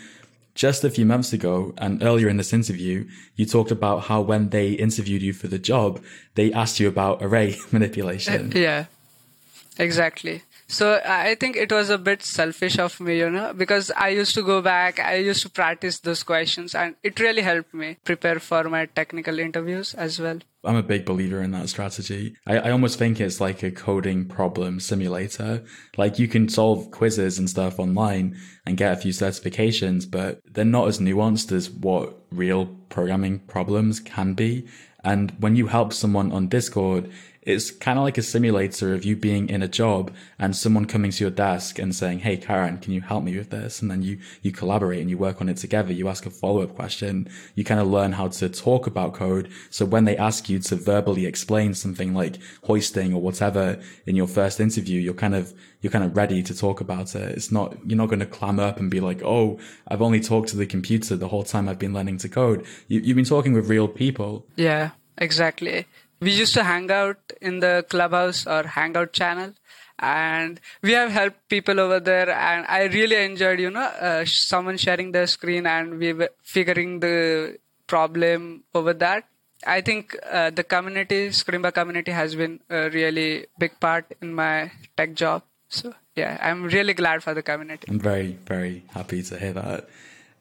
just 0.58 0.82
a 0.82 0.90
few 0.90 1.06
months 1.06 1.32
ago 1.32 1.72
and 1.78 2.02
earlier 2.02 2.28
in 2.28 2.36
this 2.36 2.52
interview, 2.52 3.06
you 3.36 3.46
talked 3.46 3.70
about 3.70 4.06
how 4.06 4.20
when 4.20 4.48
they 4.48 4.72
interviewed 4.72 5.22
you 5.22 5.32
for 5.32 5.46
the 5.46 5.56
job, 5.56 6.02
they 6.34 6.52
asked 6.52 6.80
you 6.80 6.88
about 6.88 7.22
array 7.22 7.56
manipulation. 7.70 8.50
Yeah, 8.52 8.86
exactly. 9.78 10.42
So 10.70 11.00
I 11.02 11.34
think 11.34 11.56
it 11.56 11.72
was 11.72 11.88
a 11.88 11.96
bit 11.96 12.22
selfish 12.22 12.78
of 12.78 13.00
me, 13.00 13.18
you 13.18 13.30
know, 13.30 13.54
because 13.54 13.90
I 13.96 14.10
used 14.10 14.34
to 14.34 14.42
go 14.42 14.60
back, 14.60 15.00
I 15.00 15.14
used 15.14 15.42
to 15.42 15.50
practice 15.50 15.98
those 16.00 16.22
questions, 16.22 16.74
and 16.74 16.94
it 17.02 17.18
really 17.20 17.40
helped 17.40 17.72
me 17.72 17.96
prepare 18.04 18.38
for 18.38 18.64
my 18.64 18.84
technical 18.84 19.38
interviews 19.38 19.94
as 19.94 20.20
well. 20.20 20.40
I'm 20.64 20.76
a 20.76 20.82
big 20.82 21.06
believer 21.06 21.40
in 21.40 21.52
that 21.52 21.70
strategy. 21.70 22.36
I, 22.46 22.58
I 22.58 22.70
almost 22.70 22.98
think 22.98 23.18
it's 23.18 23.40
like 23.40 23.62
a 23.62 23.70
coding 23.70 24.26
problem 24.26 24.80
simulator. 24.80 25.64
Like 25.96 26.18
you 26.18 26.28
can 26.28 26.50
solve 26.50 26.90
quizzes 26.90 27.38
and 27.38 27.48
stuff 27.48 27.78
online 27.78 28.36
and 28.66 28.76
get 28.76 28.92
a 28.92 29.00
few 29.00 29.12
certifications, 29.12 30.10
but 30.10 30.42
they're 30.44 30.66
not 30.66 30.88
as 30.88 30.98
nuanced 30.98 31.50
as 31.50 31.70
what 31.70 32.14
real 32.30 32.66
programming 32.90 33.38
problems 33.38 34.00
can 34.00 34.34
be. 34.34 34.68
And 35.02 35.30
when 35.38 35.56
you 35.56 35.68
help 35.68 35.94
someone 35.94 36.32
on 36.32 36.48
Discord, 36.48 37.10
it's 37.48 37.70
kind 37.70 37.98
of 37.98 38.04
like 38.04 38.18
a 38.18 38.22
simulator 38.22 38.92
of 38.92 39.06
you 39.06 39.16
being 39.16 39.48
in 39.48 39.62
a 39.62 39.68
job 39.68 40.12
and 40.38 40.54
someone 40.54 40.84
coming 40.84 41.10
to 41.10 41.24
your 41.24 41.30
desk 41.30 41.78
and 41.78 41.94
saying, 41.94 42.18
Hey, 42.18 42.36
Karan, 42.36 42.76
can 42.76 42.92
you 42.92 43.00
help 43.00 43.24
me 43.24 43.38
with 43.38 43.48
this? 43.48 43.80
And 43.80 43.90
then 43.90 44.02
you, 44.02 44.18
you 44.42 44.52
collaborate 44.52 45.00
and 45.00 45.08
you 45.08 45.16
work 45.16 45.40
on 45.40 45.48
it 45.48 45.56
together. 45.56 45.90
You 45.90 46.08
ask 46.08 46.26
a 46.26 46.30
follow 46.30 46.60
up 46.60 46.74
question. 46.74 47.26
You 47.54 47.64
kind 47.64 47.80
of 47.80 47.86
learn 47.86 48.12
how 48.12 48.28
to 48.28 48.50
talk 48.50 48.86
about 48.86 49.14
code. 49.14 49.50
So 49.70 49.86
when 49.86 50.04
they 50.04 50.14
ask 50.18 50.50
you 50.50 50.58
to 50.58 50.76
verbally 50.76 51.24
explain 51.24 51.72
something 51.72 52.12
like 52.12 52.36
hoisting 52.64 53.14
or 53.14 53.22
whatever 53.22 53.80
in 54.06 54.14
your 54.14 54.28
first 54.28 54.60
interview, 54.60 55.00
you're 55.00 55.14
kind 55.14 55.34
of, 55.34 55.54
you're 55.80 55.90
kind 55.90 56.04
of 56.04 56.14
ready 56.14 56.42
to 56.42 56.54
talk 56.54 56.82
about 56.82 57.14
it. 57.14 57.34
It's 57.34 57.50
not, 57.50 57.78
you're 57.86 57.96
not 57.96 58.10
going 58.10 58.20
to 58.20 58.26
clam 58.26 58.60
up 58.60 58.78
and 58.78 58.90
be 58.90 59.00
like, 59.00 59.22
Oh, 59.22 59.58
I've 59.88 60.02
only 60.02 60.20
talked 60.20 60.50
to 60.50 60.56
the 60.58 60.66
computer 60.66 61.16
the 61.16 61.28
whole 61.28 61.44
time 61.44 61.66
I've 61.66 61.78
been 61.78 61.94
learning 61.94 62.18
to 62.18 62.28
code. 62.28 62.66
You, 62.88 63.00
you've 63.00 63.16
been 63.16 63.24
talking 63.24 63.54
with 63.54 63.70
real 63.70 63.88
people. 63.88 64.44
Yeah, 64.56 64.90
exactly 65.16 65.86
we 66.20 66.32
used 66.32 66.54
to 66.54 66.64
hang 66.64 66.90
out 66.90 67.18
in 67.40 67.60
the 67.60 67.84
clubhouse 67.88 68.46
or 68.46 68.62
hangout 68.64 69.12
channel 69.12 69.52
and 69.98 70.60
we 70.82 70.92
have 70.92 71.10
helped 71.10 71.48
people 71.48 71.80
over 71.80 71.98
there 71.98 72.30
and 72.30 72.66
i 72.68 72.84
really 72.84 73.16
enjoyed 73.16 73.58
you 73.58 73.70
know 73.70 73.88
uh, 74.08 74.24
someone 74.24 74.76
sharing 74.76 75.12
their 75.12 75.26
screen 75.26 75.66
and 75.66 75.98
we 75.98 76.12
were 76.12 76.30
figuring 76.42 77.00
the 77.00 77.58
problem 77.88 78.62
over 78.74 78.92
that. 78.92 79.24
I 79.66 79.80
think 79.80 80.14
uh, 80.30 80.50
the 80.50 80.62
community 80.62 81.30
scrimba 81.30 81.74
community 81.74 82.12
has 82.12 82.36
been 82.36 82.60
a 82.70 82.90
really 82.90 83.46
big 83.58 83.80
part 83.80 84.04
in 84.22 84.32
my 84.32 84.70
tech 84.96 85.14
job. 85.14 85.42
So 85.68 85.94
yeah 86.16 86.38
i'm 86.40 86.64
really 86.64 86.94
glad 86.94 87.22
for 87.22 87.34
the 87.34 87.42
community. 87.42 87.86
I'm 87.88 87.98
very 87.98 88.38
very 88.46 88.84
happy 88.90 89.22
to 89.22 89.38
hear 89.38 89.52
that 89.54 89.88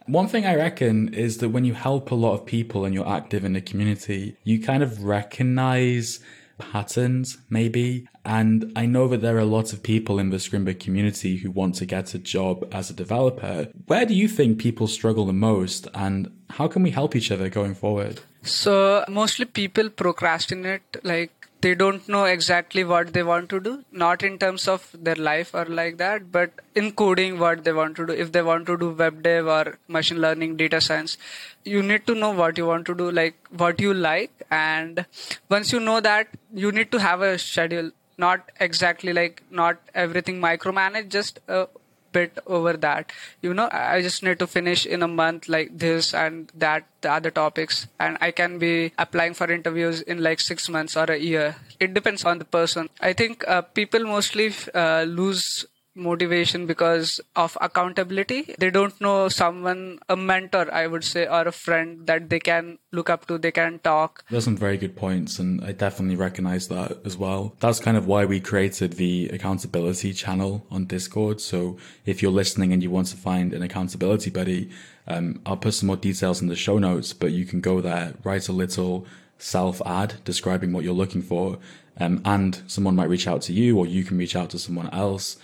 one 0.07 0.27
thing 0.27 0.45
I 0.45 0.55
reckon 0.55 1.13
is 1.13 1.37
that 1.37 1.49
when 1.49 1.65
you 1.65 1.73
help 1.73 2.11
a 2.11 2.15
lot 2.15 2.33
of 2.33 2.45
people 2.45 2.85
and 2.85 2.93
you're 2.93 3.07
active 3.07 3.45
in 3.45 3.53
the 3.53 3.61
community, 3.61 4.37
you 4.43 4.61
kind 4.61 4.81
of 4.81 5.03
recognize 5.03 6.19
patterns, 6.57 7.37
maybe. 7.49 8.07
And 8.25 8.71
I 8.75 8.85
know 8.85 9.07
that 9.09 9.21
there 9.21 9.37
are 9.37 9.45
lots 9.45 9.73
of 9.73 9.83
people 9.83 10.19
in 10.19 10.29
the 10.29 10.37
Scrimba 10.37 10.79
community 10.79 11.37
who 11.37 11.51
want 11.51 11.75
to 11.75 11.85
get 11.85 12.13
a 12.13 12.19
job 12.19 12.67
as 12.71 12.89
a 12.89 12.93
developer. 12.93 13.67
Where 13.85 14.05
do 14.05 14.13
you 14.13 14.27
think 14.27 14.59
people 14.59 14.87
struggle 14.87 15.25
the 15.25 15.33
most 15.33 15.87
and 15.93 16.31
how 16.49 16.67
can 16.67 16.83
we 16.83 16.91
help 16.91 17.15
each 17.15 17.31
other 17.31 17.49
going 17.49 17.75
forward? 17.75 18.21
So, 18.41 19.03
mostly 19.09 19.45
people 19.45 19.89
procrastinate, 19.89 21.03
like 21.03 21.36
they 21.61 21.73
don't 21.73 22.07
know 22.07 22.25
exactly 22.25 22.83
what 22.83 23.13
they 23.13 23.23
want 23.23 23.49
to 23.49 23.59
do 23.59 23.83
not 23.91 24.23
in 24.23 24.37
terms 24.37 24.67
of 24.67 24.89
their 24.93 25.15
life 25.15 25.53
or 25.53 25.65
like 25.65 25.97
that 25.97 26.31
but 26.31 26.51
in 26.75 26.91
coding 26.91 27.39
what 27.39 27.63
they 27.63 27.73
want 27.73 27.95
to 27.95 28.05
do. 28.05 28.13
If 28.13 28.31
they 28.31 28.41
want 28.41 28.67
to 28.67 28.77
do 28.77 28.91
web 28.91 29.23
dev 29.23 29.47
or 29.47 29.77
machine 29.87 30.21
learning 30.21 30.57
data 30.57 30.81
science 30.81 31.17
you 31.63 31.81
need 31.81 32.05
to 32.07 32.15
know 32.15 32.31
what 32.31 32.57
you 32.57 32.65
want 32.67 32.85
to 32.87 32.95
do 32.95 33.09
like 33.11 33.35
what 33.49 33.81
you 33.81 33.93
like. 33.93 34.31
And 34.51 35.05
once 35.49 35.71
you 35.71 35.79
know 35.79 35.99
that 35.99 36.27
you 36.53 36.71
need 36.71 36.91
to 36.91 36.99
have 36.99 37.21
a 37.21 37.37
schedule 37.39 37.91
not 38.17 38.51
exactly 38.59 39.13
like 39.13 39.43
not 39.49 39.77
everything 39.93 40.39
micromanage 40.41 41.09
just 41.09 41.39
a 41.47 41.67
bit 42.17 42.39
over 42.45 42.73
that. 42.85 43.11
You 43.41 43.53
know 43.53 43.69
i 43.71 44.01
just 44.01 44.23
need 44.23 44.39
to 44.39 44.47
finish 44.47 44.85
in 44.85 45.03
a 45.03 45.07
month 45.07 45.47
like 45.55 45.71
this 45.85 46.13
and 46.13 46.51
that 46.65 46.85
the 47.01 47.11
other 47.11 47.31
topics. 47.31 47.87
And 47.99 48.17
i 48.21 48.31
can 48.31 48.59
be 48.65 48.73
applying 48.97 49.33
for 49.39 49.51
interviews 49.59 50.01
in 50.01 50.23
like 50.29 50.39
six 50.39 50.69
months 50.77 50.97
or 50.97 51.07
a 51.17 51.17
year. 51.17 51.55
It 51.79 51.93
depends 51.93 52.25
on 52.25 52.39
the 52.39 52.45
person. 52.59 52.89
I 53.01 53.13
think 53.13 53.47
uh, 53.47 53.61
people 53.61 54.03
mostly 54.15 54.53
uh, 54.73 55.03
lose 55.03 55.65
motivation 55.97 56.65
because 56.65 57.19
of 57.35 57.57
accountability. 57.59 58.55
They 58.57 58.69
don't 58.69 58.99
know 59.01 59.29
someone, 59.29 59.99
a 60.07 60.15
mentor, 60.15 60.73
I 60.73 60.87
would 60.87 61.03
say, 61.03 61.27
or 61.27 61.47
a 61.47 61.51
friend 61.51 62.05
that 62.07 62.29
they 62.29 62.39
can 62.39 62.77
look 62.91 63.09
up 63.09 63.27
to, 63.27 63.37
they 63.37 63.51
can 63.51 63.79
talk. 63.79 64.23
Those 64.29 64.45
some 64.45 64.55
very 64.55 64.77
good 64.77 64.95
points, 64.95 65.39
and 65.39 65.63
I 65.63 65.71
definitely 65.71 66.15
recognize 66.15 66.67
that 66.69 66.99
as 67.05 67.17
well. 67.17 67.55
That's 67.59 67.79
kind 67.79 67.97
of 67.97 68.07
why 68.07 68.25
we 68.25 68.39
created 68.39 68.93
the 68.93 69.29
accountability 69.33 70.13
channel 70.13 70.65
on 70.71 70.85
Discord. 70.85 71.41
So 71.41 71.77
if 72.05 72.21
you're 72.21 72.31
listening 72.31 72.71
and 72.71 72.81
you 72.81 72.89
want 72.89 73.07
to 73.07 73.17
find 73.17 73.53
an 73.53 73.61
accountability 73.61 74.29
buddy, 74.29 74.69
um, 75.07 75.41
I'll 75.45 75.57
put 75.57 75.73
some 75.73 75.87
more 75.87 75.97
details 75.97 76.41
in 76.41 76.47
the 76.47 76.55
show 76.55 76.77
notes, 76.77 77.13
but 77.13 77.31
you 77.31 77.45
can 77.45 77.61
go 77.61 77.81
there, 77.81 78.13
write 78.23 78.47
a 78.47 78.53
little 78.53 79.05
self 79.37 79.81
ad 79.85 80.15
describing 80.23 80.73
what 80.73 80.83
you're 80.83 80.93
looking 80.93 81.21
for. 81.21 81.57
Um, 81.99 82.21
and 82.25 82.61
someone 82.67 82.95
might 82.95 83.09
reach 83.09 83.27
out 83.27 83.41
to 83.43 83.53
you 83.53 83.77
or 83.77 83.87
you 83.87 84.03
can 84.03 84.17
reach 84.17 84.35
out 84.35 84.49
to 84.51 84.59
someone 84.59 84.89
else. 84.91 85.37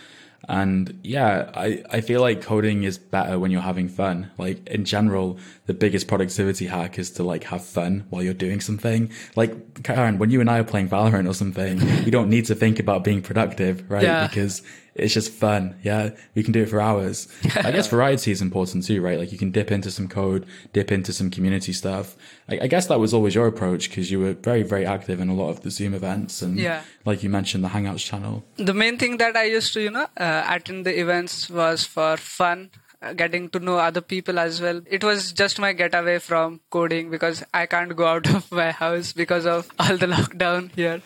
And 0.49 0.99
yeah, 1.03 1.49
I, 1.53 1.84
I 1.89 2.01
feel 2.01 2.19
like 2.19 2.41
coding 2.41 2.84
is 2.84 2.97
better 2.97 3.39
when 3.39 3.49
you're 3.49 3.62
having 3.62 3.88
fun. 3.88 4.29
Like 4.38 4.67
in 4.67 4.84
general, 4.84 5.38
the 5.67 5.73
biggest 5.73 6.08
productivity 6.08 6.65
hack 6.65 6.99
is 6.99 7.12
to 7.12 7.23
like 7.23 7.45
have 7.45 7.63
fun 7.63 8.06
while 8.10 8.21
you're 8.21 8.34
doing 8.34 8.60
something. 8.60 9.10
Like 9.36 9.84
Karan, 9.84 10.17
when 10.19 10.32
you 10.32 10.41
and 10.41 10.49
I 10.49 10.60
are 10.60 10.63
playing 10.65 10.89
Valorant 10.89 11.29
or 11.29 11.34
something, 11.34 11.79
we 12.06 12.12
don't 12.12 12.29
need 12.29 12.45
to 12.47 12.56
think 12.56 12.79
about 12.79 13.03
being 13.03 13.21
productive, 13.21 13.89
right? 13.89 14.03
Yeah. 14.03 14.27
Because 14.27 14.62
it's 14.95 15.13
just 15.13 15.32
fun. 15.32 15.75
Yeah. 15.82 16.12
We 16.36 16.43
can 16.43 16.51
do 16.51 16.63
it 16.63 16.69
for 16.69 16.79
hours. 16.79 17.27
I 17.56 17.71
guess 17.71 17.88
variety 17.89 18.32
is 18.32 18.41
important 18.41 18.86
too, 18.86 19.01
right? 19.01 19.17
Like 19.17 19.32
you 19.32 19.38
can 19.38 19.51
dip 19.51 19.71
into 19.71 19.89
some 19.89 20.08
code, 20.08 20.45
dip 20.71 20.91
into 20.91 21.12
some 21.13 21.29
community 21.32 21.73
stuff. 21.73 22.15
I, 22.47 22.60
I 22.63 22.67
guess 22.67 22.88
that 22.88 22.99
was 22.99 23.13
always 23.13 23.34
your 23.34 23.47
approach 23.47 23.89
because 23.89 24.12
you 24.12 24.19
were 24.19 24.34
very, 24.34 24.63
very 24.63 24.86
active 24.86 25.19
in 25.19 25.29
a 25.29 25.34
lot 25.34 25.49
of 25.49 25.62
the 25.62 25.71
Zoom 25.71 25.93
events 25.93 26.41
and 26.41 26.60
yeah. 26.60 26.84
like 27.06 27.23
you 27.23 27.29
mentioned, 27.29 27.63
the 27.63 27.69
Hangouts 27.69 28.06
channel. 28.06 28.43
The 28.58 28.73
main 28.73 28.97
thing 28.97 29.17
that 29.17 29.36
I 29.36 29.45
used 29.45 29.73
to, 29.73 29.82
you 29.82 29.91
know, 29.91 30.08
uh, 30.17 30.45
attend 30.47 30.86
the 30.86 30.99
events 30.99 31.49
was 31.49 31.84
for 31.84 32.17
fun 32.17 32.69
uh, 33.01 33.13
getting 33.13 33.49
to 33.49 33.60
know 33.60 33.77
other 33.77 34.01
people 34.01 34.38
as 34.38 34.62
well. 34.62 34.82
It 34.86 35.03
was 35.03 35.34
just 35.34 35.60
my 35.60 35.73
getaway 35.73 36.19
from 36.19 36.62
coding 36.69 37.10
because 37.10 37.43
I 37.53 37.65
can't 37.65 37.95
go 37.95 38.06
out 38.06 38.29
of 38.36 38.51
my 38.51 38.71
house 38.71 39.12
because 39.12 39.47
of 39.47 39.69
all 39.79 39.97
the 39.97 40.06
lockdown 40.17 40.71
here. 40.75 41.01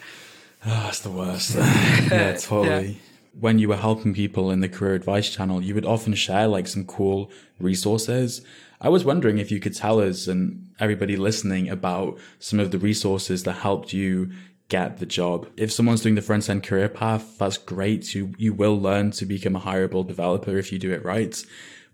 Oh, 0.65 0.69
that's 0.83 0.99
the 0.99 1.11
worst. 1.11 1.55
yeah, 1.55 2.35
totally. 2.37 2.87
Yeah 2.87 2.93
when 3.39 3.59
you 3.59 3.69
were 3.69 3.77
helping 3.77 4.13
people 4.13 4.51
in 4.51 4.61
the 4.61 4.69
career 4.69 4.93
advice 4.93 5.29
channel, 5.29 5.61
you 5.61 5.75
would 5.75 5.85
often 5.85 6.13
share 6.13 6.47
like 6.47 6.67
some 6.67 6.85
cool 6.85 7.31
resources. 7.59 8.41
I 8.79 8.89
was 8.89 9.05
wondering 9.05 9.37
if 9.37 9.51
you 9.51 9.59
could 9.59 9.75
tell 9.75 9.99
us 9.99 10.27
and 10.27 10.69
everybody 10.79 11.17
listening 11.17 11.69
about 11.69 12.19
some 12.39 12.59
of 12.59 12.71
the 12.71 12.79
resources 12.79 13.43
that 13.43 13.53
helped 13.53 13.93
you 13.93 14.31
get 14.69 14.97
the 14.97 15.05
job. 15.05 15.47
If 15.55 15.71
someone's 15.71 16.01
doing 16.01 16.15
the 16.15 16.21
front 16.21 16.49
end 16.49 16.63
career 16.63 16.89
path, 16.89 17.37
that's 17.37 17.57
great. 17.57 18.13
You, 18.13 18.33
you 18.37 18.53
will 18.53 18.79
learn 18.79 19.11
to 19.11 19.25
become 19.25 19.55
a 19.55 19.61
hireable 19.61 20.05
developer 20.05 20.57
if 20.57 20.71
you 20.71 20.79
do 20.79 20.91
it 20.91 21.05
right. 21.05 21.43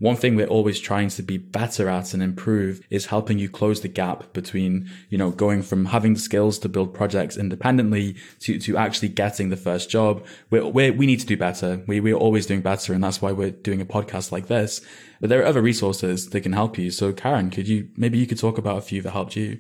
One 0.04 0.18
thing 0.18 0.36
we're 0.36 0.48
always 0.48 0.82
trying 0.82 1.08
to 1.12 1.24
be 1.24 1.38
better 1.38 1.88
at 1.88 2.14
and 2.14 2.22
improve 2.22 2.86
is 2.90 3.06
helping 3.06 3.40
you 3.40 3.48
close 3.48 3.80
the 3.80 3.88
gap 3.88 4.34
between, 4.34 4.90
you 5.10 5.18
know, 5.18 5.32
going 5.32 5.62
from 5.62 5.86
having 5.86 6.16
the 6.16 6.20
skills 6.20 6.60
to 6.60 6.68
build 6.68 6.94
projects 6.94 7.38
independently 7.38 8.18
to, 8.42 8.60
to 8.60 8.76
actually 8.76 9.08
getting 9.08 9.48
the 9.48 9.56
first 9.56 9.90
job. 9.90 10.22
We're, 10.50 10.66
we're, 10.66 10.92
we 10.92 11.06
need 11.06 11.22
to 11.22 11.26
do 11.26 11.38
better. 11.38 11.82
We, 11.88 12.02
we're 12.02 12.18
always 12.18 12.46
doing 12.46 12.60
better. 12.60 12.92
And 12.92 13.02
that's 13.02 13.22
why 13.22 13.32
we're 13.32 13.52
doing 13.52 13.80
a 13.80 13.86
podcast 13.86 14.34
like 14.34 14.48
this. 14.48 14.82
But 15.22 15.30
there 15.30 15.42
are 15.42 15.46
other 15.46 15.62
resources 15.62 16.32
that 16.32 16.42
can 16.42 16.52
help 16.52 16.78
you. 16.78 16.92
So 16.92 17.14
Karan, 17.14 17.50
could 17.50 17.70
you, 17.70 17.88
maybe 17.96 18.18
you 18.18 18.28
could 18.28 18.40
talk 18.40 18.58
about 18.58 18.80
a 18.80 18.82
few 18.82 19.02
that 19.04 19.12
helped 19.12 19.38
you? 19.38 19.60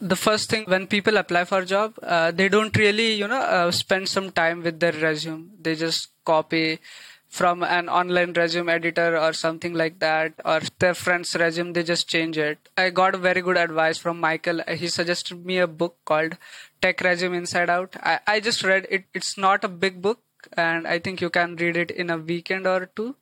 the 0.00 0.16
first 0.16 0.50
thing 0.50 0.64
when 0.64 0.88
people 0.88 1.16
apply 1.16 1.44
for 1.44 1.60
a 1.60 1.64
job 1.64 1.94
uh, 2.02 2.32
they 2.32 2.48
don't 2.48 2.76
really 2.76 3.12
you 3.14 3.28
know 3.28 3.38
uh, 3.38 3.70
spend 3.70 4.08
some 4.08 4.32
time 4.32 4.60
with 4.60 4.80
their 4.80 4.92
resume 4.94 5.46
they 5.60 5.76
just 5.76 6.08
copy 6.24 6.80
from 7.38 7.62
an 7.62 7.88
online 7.88 8.32
resume 8.34 8.68
editor 8.68 9.18
or 9.18 9.32
something 9.32 9.74
like 9.82 9.98
that 10.00 10.34
or 10.44 10.60
their 10.78 10.94
friend's 10.94 11.34
resume 11.34 11.72
they 11.72 11.82
just 11.82 12.08
change 12.08 12.36
it. 12.36 12.68
I 12.76 12.90
got 12.90 13.16
very 13.16 13.40
good 13.40 13.56
advice 13.56 13.98
from 13.98 14.20
michael. 14.20 14.60
He 14.68 14.88
suggested 14.88 15.46
me 15.46 15.58
a 15.58 15.66
book 15.66 15.96
called 16.04 16.36
tech 16.82 17.00
resume 17.00 17.38
inside 17.38 17.70
out. 17.70 17.96
I, 18.02 18.20
I 18.26 18.40
just 18.40 18.62
read 18.62 18.86
it. 18.90 19.04
It's 19.14 19.38
not 19.38 19.64
a 19.64 19.68
big 19.68 20.02
book 20.02 20.20
and 20.56 20.86
i 20.88 20.98
think 20.98 21.20
you 21.20 21.30
can 21.30 21.54
read 21.56 21.76
it 21.76 21.90
in 21.90 22.10
a 22.10 22.18
weekend 22.18 22.66
or 22.66 22.86
two 22.96 23.14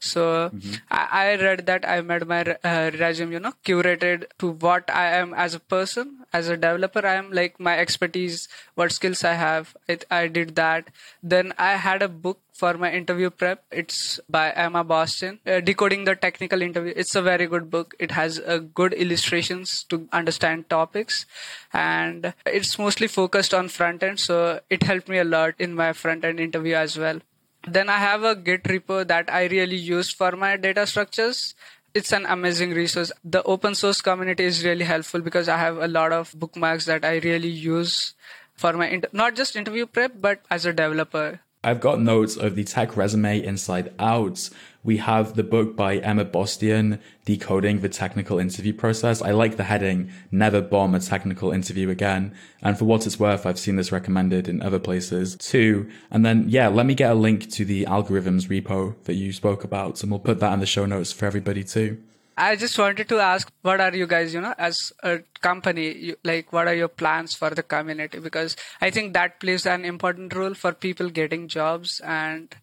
so 0.00 0.50
mm-hmm. 0.50 0.74
I, 0.90 1.08
I, 1.10 1.42
read 1.42 1.66
that 1.66 1.88
I 1.88 2.00
made 2.02 2.26
my 2.26 2.42
uh, 2.42 2.90
resume, 2.98 3.32
you 3.32 3.40
know, 3.40 3.52
curated 3.64 4.26
to 4.38 4.50
what 4.50 4.88
I 4.90 5.06
am 5.16 5.34
as 5.34 5.54
a 5.54 5.60
person, 5.60 6.24
as 6.32 6.48
a 6.48 6.56
developer. 6.56 7.04
I 7.04 7.14
am 7.14 7.32
like 7.32 7.58
my 7.58 7.76
expertise, 7.76 8.48
what 8.74 8.92
skills 8.92 9.24
I 9.24 9.34
have. 9.34 9.76
It, 9.88 10.04
I 10.10 10.28
did 10.28 10.54
that. 10.54 10.88
Then 11.22 11.52
I 11.58 11.72
had 11.72 12.02
a 12.02 12.08
book 12.08 12.38
for 12.52 12.74
my 12.74 12.92
interview 12.92 13.30
prep. 13.30 13.64
It's 13.72 14.20
by 14.28 14.50
Emma 14.52 14.84
Bostian, 14.84 15.38
uh, 15.46 15.60
Decoding 15.60 16.04
the 16.04 16.14
Technical 16.14 16.62
Interview. 16.62 16.92
It's 16.94 17.16
a 17.16 17.22
very 17.22 17.46
good 17.46 17.68
book. 17.68 17.94
It 17.98 18.12
has 18.12 18.38
uh, 18.38 18.58
good 18.58 18.92
illustrations 18.92 19.84
to 19.84 20.08
understand 20.12 20.70
topics, 20.70 21.26
and 21.72 22.34
it's 22.46 22.78
mostly 22.78 23.08
focused 23.08 23.52
on 23.52 23.68
front 23.68 24.04
end. 24.04 24.20
So 24.20 24.60
it 24.70 24.84
helped 24.84 25.08
me 25.08 25.18
a 25.18 25.24
lot 25.24 25.54
in 25.58 25.74
my 25.74 25.92
front 25.92 26.24
end 26.24 26.38
interview 26.38 26.74
as 26.74 26.96
well. 26.96 27.20
Then 27.66 27.88
I 27.88 27.98
have 27.98 28.22
a 28.22 28.34
Git 28.34 28.64
repo 28.64 29.06
that 29.06 29.32
I 29.32 29.46
really 29.46 29.76
use 29.76 30.10
for 30.10 30.32
my 30.32 30.56
data 30.56 30.86
structures. 30.86 31.54
It's 31.94 32.12
an 32.12 32.26
amazing 32.26 32.70
resource. 32.72 33.10
The 33.24 33.42
open 33.42 33.74
source 33.74 34.00
community 34.00 34.44
is 34.44 34.64
really 34.64 34.84
helpful 34.84 35.20
because 35.20 35.48
I 35.48 35.58
have 35.58 35.78
a 35.78 35.88
lot 35.88 36.12
of 36.12 36.32
bookmarks 36.38 36.84
that 36.86 37.04
I 37.04 37.16
really 37.18 37.48
use 37.48 38.14
for 38.54 38.72
my 38.72 38.88
inter- 38.88 39.08
not 39.12 39.34
just 39.34 39.56
interview 39.56 39.86
prep 39.86 40.12
but 40.20 40.42
as 40.50 40.66
a 40.66 40.72
developer. 40.72 41.40
I've 41.64 41.80
got 41.80 42.00
notes 42.00 42.36
of 42.36 42.54
the 42.54 42.64
tech 42.64 42.96
resume 42.96 43.42
inside 43.42 43.92
out 43.98 44.50
we 44.84 44.98
have 44.98 45.34
the 45.34 45.42
book 45.42 45.76
by 45.76 45.96
Emma 45.96 46.24
Bostian, 46.24 47.00
Decoding 47.24 47.80
the 47.80 47.88
Technical 47.88 48.38
Interview 48.38 48.72
Process. 48.72 49.20
I 49.20 49.32
like 49.32 49.56
the 49.56 49.64
heading, 49.64 50.10
Never 50.30 50.62
Bomb 50.62 50.94
a 50.94 51.00
Technical 51.00 51.50
Interview 51.50 51.90
Again. 51.90 52.34
And 52.62 52.78
for 52.78 52.84
what 52.84 53.04
it's 53.04 53.18
worth, 53.18 53.44
I've 53.44 53.58
seen 53.58 53.76
this 53.76 53.92
recommended 53.92 54.48
in 54.48 54.62
other 54.62 54.78
places 54.78 55.36
too. 55.36 55.90
And 56.10 56.24
then, 56.24 56.46
yeah, 56.48 56.68
let 56.68 56.86
me 56.86 56.94
get 56.94 57.10
a 57.10 57.14
link 57.14 57.50
to 57.50 57.64
the 57.64 57.84
algorithms 57.86 58.48
repo 58.48 58.94
that 59.04 59.16
you 59.16 59.32
spoke 59.32 59.64
about, 59.64 60.02
and 60.02 60.12
we'll 60.12 60.20
put 60.20 60.40
that 60.40 60.54
in 60.54 60.60
the 60.60 60.66
show 60.66 60.86
notes 60.86 61.12
for 61.12 61.26
everybody 61.26 61.64
too. 61.64 62.00
I 62.38 62.54
just 62.54 62.78
wanted 62.78 63.08
to 63.08 63.18
ask, 63.18 63.50
what 63.62 63.80
are 63.80 63.94
you 63.94 64.06
guys, 64.06 64.32
you 64.32 64.40
know, 64.40 64.54
as 64.56 64.92
a 65.02 65.18
company, 65.40 65.92
you, 65.92 66.16
like, 66.22 66.52
what 66.52 66.68
are 66.68 66.74
your 66.74 66.88
plans 66.88 67.34
for 67.34 67.50
the 67.50 67.64
community? 67.64 68.20
Because 68.20 68.56
I 68.80 68.90
think 68.90 69.12
that 69.14 69.40
plays 69.40 69.66
an 69.66 69.84
important 69.84 70.34
role 70.34 70.54
for 70.54 70.72
people 70.72 71.10
getting 71.10 71.48
jobs 71.48 72.00
and 72.04 72.54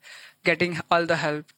getting 0.46 0.80
all 0.90 1.06
the 1.06 1.18
help 1.18 1.52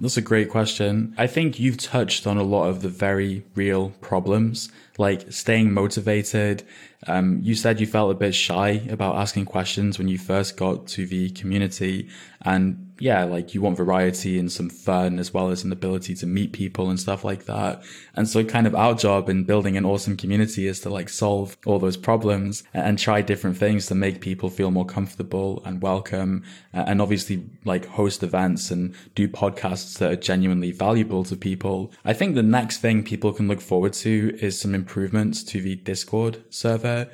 that's 0.00 0.16
a 0.16 0.22
great 0.22 0.48
question. 0.48 1.12
I 1.18 1.26
think 1.26 1.58
you've 1.58 1.78
touched 1.78 2.26
on 2.26 2.36
a 2.36 2.44
lot 2.44 2.68
of 2.68 2.82
the 2.82 2.88
very 2.88 3.44
real 3.56 3.90
problems, 4.00 4.70
like 4.96 5.32
staying 5.32 5.72
motivated. 5.72 6.64
Um, 7.08 7.40
you 7.42 7.56
said 7.56 7.80
you 7.80 7.86
felt 7.86 8.12
a 8.12 8.14
bit 8.14 8.34
shy 8.34 8.82
about 8.88 9.16
asking 9.16 9.46
questions 9.46 9.98
when 9.98 10.06
you 10.06 10.16
first 10.16 10.56
got 10.56 10.86
to 10.88 11.04
the 11.04 11.30
community. 11.30 12.08
And 12.42 12.87
yeah, 13.00 13.24
like 13.24 13.54
you 13.54 13.62
want 13.62 13.76
variety 13.76 14.38
and 14.38 14.50
some 14.50 14.68
fun 14.68 15.18
as 15.18 15.32
well 15.32 15.50
as 15.50 15.64
an 15.64 15.72
ability 15.72 16.14
to 16.16 16.26
meet 16.26 16.52
people 16.52 16.90
and 16.90 16.98
stuff 16.98 17.24
like 17.24 17.44
that. 17.44 17.82
And 18.14 18.28
so 18.28 18.44
kind 18.44 18.66
of 18.66 18.74
our 18.74 18.94
job 18.94 19.28
in 19.28 19.44
building 19.44 19.76
an 19.76 19.84
awesome 19.84 20.16
community 20.16 20.66
is 20.66 20.80
to 20.80 20.90
like 20.90 21.08
solve 21.08 21.56
all 21.66 21.78
those 21.78 21.96
problems 21.96 22.64
and 22.74 22.98
try 22.98 23.22
different 23.22 23.56
things 23.56 23.86
to 23.86 23.94
make 23.94 24.20
people 24.20 24.50
feel 24.50 24.70
more 24.70 24.86
comfortable 24.86 25.62
and 25.64 25.82
welcome 25.82 26.44
and 26.72 27.00
obviously 27.00 27.44
like 27.64 27.86
host 27.86 28.22
events 28.22 28.70
and 28.70 28.94
do 29.14 29.28
podcasts 29.28 29.98
that 29.98 30.12
are 30.12 30.16
genuinely 30.16 30.72
valuable 30.72 31.24
to 31.24 31.36
people. 31.36 31.92
I 32.04 32.12
think 32.12 32.34
the 32.34 32.42
next 32.42 32.78
thing 32.78 33.02
people 33.02 33.32
can 33.32 33.48
look 33.48 33.60
forward 33.60 33.92
to 33.94 34.36
is 34.40 34.60
some 34.60 34.74
improvements 34.74 35.42
to 35.44 35.60
the 35.60 35.76
Discord 35.76 36.42
server 36.50 37.08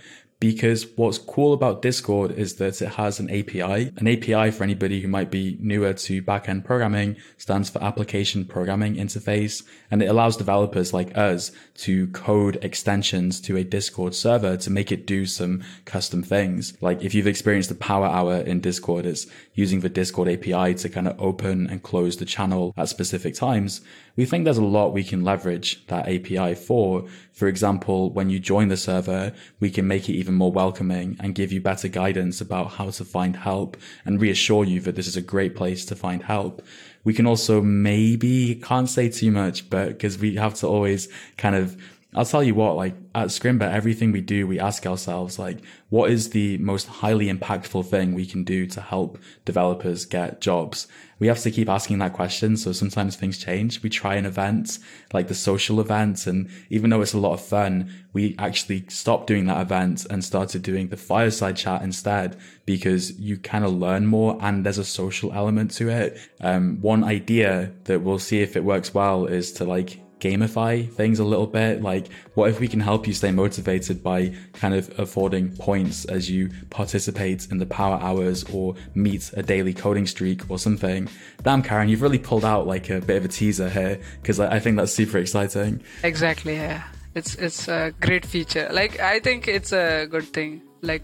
because 0.44 0.86
what's 0.96 1.16
cool 1.16 1.54
about 1.54 1.80
Discord 1.80 2.30
is 2.32 2.56
that 2.56 2.82
it 2.82 2.90
has 2.90 3.18
an 3.18 3.30
API. 3.30 3.90
An 3.96 4.06
API 4.06 4.50
for 4.50 4.62
anybody 4.62 5.00
who 5.00 5.08
might 5.08 5.30
be 5.30 5.56
newer 5.58 5.94
to 5.94 6.22
backend 6.22 6.66
programming 6.66 7.16
stands 7.38 7.70
for 7.70 7.82
application 7.82 8.44
programming 8.44 8.96
interface, 8.96 9.62
and 9.90 10.02
it 10.02 10.06
allows 10.06 10.36
developers 10.36 10.92
like 10.92 11.16
us 11.16 11.50
to 11.76 12.08
code 12.08 12.58
extensions 12.62 13.40
to 13.40 13.56
a 13.56 13.64
Discord 13.64 14.14
server 14.14 14.58
to 14.58 14.68
make 14.68 14.92
it 14.92 15.06
do 15.06 15.24
some 15.24 15.64
custom 15.86 16.22
things. 16.22 16.76
Like 16.82 17.02
if 17.02 17.14
you've 17.14 17.26
experienced 17.26 17.70
the 17.70 17.74
power 17.74 18.04
hour 18.04 18.36
in 18.36 18.60
Discord, 18.60 19.06
it's 19.06 19.26
using 19.54 19.80
the 19.80 19.88
Discord 19.88 20.28
API 20.28 20.74
to 20.74 20.90
kind 20.90 21.08
of 21.08 21.18
open 21.18 21.68
and 21.68 21.82
close 21.82 22.18
the 22.18 22.26
channel 22.26 22.74
at 22.76 22.90
specific 22.90 23.34
times. 23.34 23.80
We 24.16 24.26
think 24.26 24.44
there's 24.44 24.58
a 24.58 24.64
lot 24.64 24.92
we 24.92 25.02
can 25.02 25.24
leverage 25.24 25.84
that 25.88 26.08
API 26.08 26.54
for. 26.54 27.06
For 27.32 27.48
example, 27.48 28.10
when 28.10 28.30
you 28.30 28.38
join 28.38 28.68
the 28.68 28.76
server, 28.76 29.32
we 29.58 29.70
can 29.70 29.88
make 29.88 30.08
it 30.08 30.14
even 30.14 30.34
more 30.34 30.52
welcoming 30.52 31.16
and 31.18 31.34
give 31.34 31.50
you 31.52 31.60
better 31.60 31.88
guidance 31.88 32.40
about 32.40 32.72
how 32.72 32.90
to 32.90 33.04
find 33.04 33.34
help 33.34 33.76
and 34.04 34.20
reassure 34.20 34.64
you 34.64 34.80
that 34.80 34.94
this 34.94 35.08
is 35.08 35.16
a 35.16 35.22
great 35.22 35.56
place 35.56 35.84
to 35.86 35.96
find 35.96 36.22
help. 36.22 36.62
We 37.02 37.12
can 37.12 37.26
also 37.26 37.60
maybe 37.60 38.54
can't 38.54 38.88
say 38.88 39.08
too 39.08 39.32
much, 39.32 39.68
but 39.68 39.88
because 39.88 40.16
we 40.16 40.36
have 40.36 40.54
to 40.54 40.68
always 40.68 41.08
kind 41.36 41.56
of 41.56 41.76
I'll 42.14 42.24
tell 42.24 42.44
you 42.44 42.54
what, 42.54 42.76
like 42.76 42.94
at 43.14 43.28
Scrimba, 43.28 43.70
everything 43.72 44.12
we 44.12 44.20
do, 44.20 44.46
we 44.46 44.60
ask 44.60 44.86
ourselves, 44.86 45.36
like, 45.38 45.58
what 45.90 46.10
is 46.10 46.30
the 46.30 46.58
most 46.58 46.86
highly 46.86 47.26
impactful 47.26 47.86
thing 47.86 48.14
we 48.14 48.24
can 48.24 48.44
do 48.44 48.66
to 48.66 48.80
help 48.80 49.18
developers 49.44 50.04
get 50.04 50.40
jobs? 50.40 50.86
We 51.18 51.26
have 51.26 51.40
to 51.40 51.50
keep 51.50 51.68
asking 51.68 51.98
that 51.98 52.12
question. 52.12 52.56
So 52.56 52.72
sometimes 52.72 53.16
things 53.16 53.38
change. 53.38 53.82
We 53.82 53.90
try 53.90 54.14
an 54.14 54.26
event, 54.26 54.78
like 55.12 55.28
the 55.28 55.34
social 55.34 55.80
event. 55.80 56.26
And 56.26 56.50
even 56.70 56.90
though 56.90 57.02
it's 57.02 57.14
a 57.14 57.18
lot 57.18 57.32
of 57.32 57.40
fun, 57.40 57.92
we 58.12 58.36
actually 58.38 58.84
stopped 58.88 59.26
doing 59.26 59.46
that 59.46 59.60
event 59.60 60.06
and 60.10 60.24
started 60.24 60.62
doing 60.62 60.88
the 60.88 60.96
fireside 60.96 61.56
chat 61.56 61.82
instead 61.82 62.36
because 62.64 63.18
you 63.18 63.38
kind 63.38 63.64
of 63.64 63.72
learn 63.72 64.06
more 64.06 64.38
and 64.40 64.64
there's 64.64 64.78
a 64.78 64.84
social 64.84 65.32
element 65.32 65.72
to 65.72 65.88
it. 65.88 66.18
Um, 66.40 66.78
one 66.80 67.02
idea 67.02 67.72
that 67.84 68.02
we'll 68.02 68.18
see 68.18 68.40
if 68.40 68.56
it 68.56 68.64
works 68.64 68.94
well 68.94 69.26
is 69.26 69.52
to 69.52 69.64
like 69.64 70.00
gamify 70.24 70.90
things 70.90 71.18
a 71.18 71.24
little 71.24 71.46
bit? 71.46 71.82
Like, 71.82 72.08
what 72.34 72.48
if 72.48 72.58
we 72.58 72.66
can 72.66 72.80
help 72.80 73.06
you 73.06 73.12
stay 73.12 73.30
motivated 73.30 74.02
by 74.02 74.34
kind 74.54 74.74
of 74.74 74.98
affording 74.98 75.54
points 75.56 76.06
as 76.06 76.30
you 76.30 76.50
participate 76.70 77.46
in 77.50 77.58
the 77.58 77.66
power 77.66 77.98
hours 78.00 78.44
or 78.44 78.74
meet 78.94 79.30
a 79.34 79.42
daily 79.42 79.74
coding 79.74 80.06
streak 80.06 80.50
or 80.50 80.58
something? 80.58 81.08
Damn, 81.42 81.62
Karan, 81.62 81.88
you've 81.88 82.02
really 82.02 82.18
pulled 82.18 82.44
out 82.44 82.66
like 82.66 82.88
a 82.88 83.00
bit 83.00 83.18
of 83.18 83.24
a 83.26 83.28
teaser 83.28 83.68
here 83.68 84.00
because 84.22 84.40
I 84.40 84.58
think 84.58 84.76
that's 84.78 84.92
super 84.92 85.18
exciting. 85.18 85.82
Exactly. 86.02 86.54
Yeah, 86.54 86.82
it's 87.14 87.34
it's 87.34 87.68
a 87.68 87.92
great 88.00 88.24
feature. 88.24 88.68
Like, 88.72 89.00
I 89.00 89.20
think 89.20 89.46
it's 89.46 89.72
a 89.72 90.06
good 90.06 90.24
thing. 90.24 90.62
Like 90.80 91.02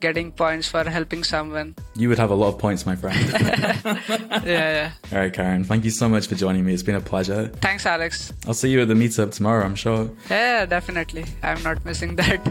getting 0.00 0.32
points 0.32 0.68
for 0.68 0.84
helping 0.88 1.24
someone. 1.24 1.74
You 1.94 2.08
would 2.08 2.18
have 2.18 2.30
a 2.30 2.34
lot 2.34 2.48
of 2.48 2.58
points, 2.58 2.86
my 2.86 2.96
friend. 2.96 3.18
yeah, 3.34 4.42
yeah. 4.44 4.92
All 5.12 5.18
right, 5.18 5.32
Karan. 5.32 5.64
Thank 5.64 5.84
you 5.84 5.90
so 5.90 6.08
much 6.08 6.26
for 6.26 6.34
joining 6.34 6.64
me. 6.64 6.74
It's 6.74 6.82
been 6.82 6.94
a 6.96 7.00
pleasure. 7.00 7.48
Thanks, 7.60 7.86
Alex. 7.86 8.32
I'll 8.46 8.54
see 8.54 8.70
you 8.70 8.80
at 8.82 8.88
the 8.88 8.94
meetup 8.94 9.32
tomorrow, 9.32 9.64
I'm 9.64 9.74
sure. 9.74 10.10
Yeah, 10.30 10.66
definitely. 10.66 11.24
I'm 11.42 11.62
not 11.62 11.84
missing 11.84 12.16
that. 12.16 12.44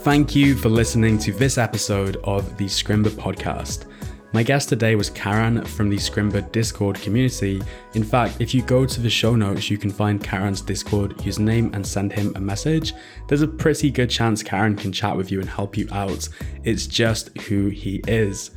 Thank 0.00 0.34
you 0.34 0.56
for 0.56 0.68
listening 0.68 1.16
to 1.18 1.32
this 1.32 1.58
episode 1.58 2.16
of 2.24 2.56
the 2.56 2.64
Scrimba 2.64 3.10
podcast. 3.10 3.86
My 4.34 4.42
guest 4.42 4.70
today 4.70 4.96
was 4.96 5.10
Karan 5.10 5.62
from 5.62 5.90
the 5.90 5.98
Scrimba 5.98 6.50
Discord 6.52 6.98
community. 7.02 7.60
In 7.92 8.02
fact, 8.02 8.40
if 8.40 8.54
you 8.54 8.62
go 8.62 8.86
to 8.86 9.00
the 9.00 9.10
show 9.10 9.36
notes, 9.36 9.68
you 9.68 9.76
can 9.76 9.90
find 9.90 10.24
Karan's 10.24 10.62
Discord 10.62 11.18
username 11.18 11.74
and 11.74 11.86
send 11.86 12.14
him 12.14 12.32
a 12.34 12.40
message. 12.40 12.94
There's 13.28 13.42
a 13.42 13.46
pretty 13.46 13.90
good 13.90 14.08
chance 14.08 14.42
Karan 14.42 14.74
can 14.74 14.90
chat 14.90 15.14
with 15.14 15.30
you 15.30 15.40
and 15.40 15.50
help 15.50 15.76
you 15.76 15.86
out. 15.92 16.30
It's 16.64 16.86
just 16.86 17.36
who 17.40 17.68
he 17.68 18.02
is. 18.08 18.52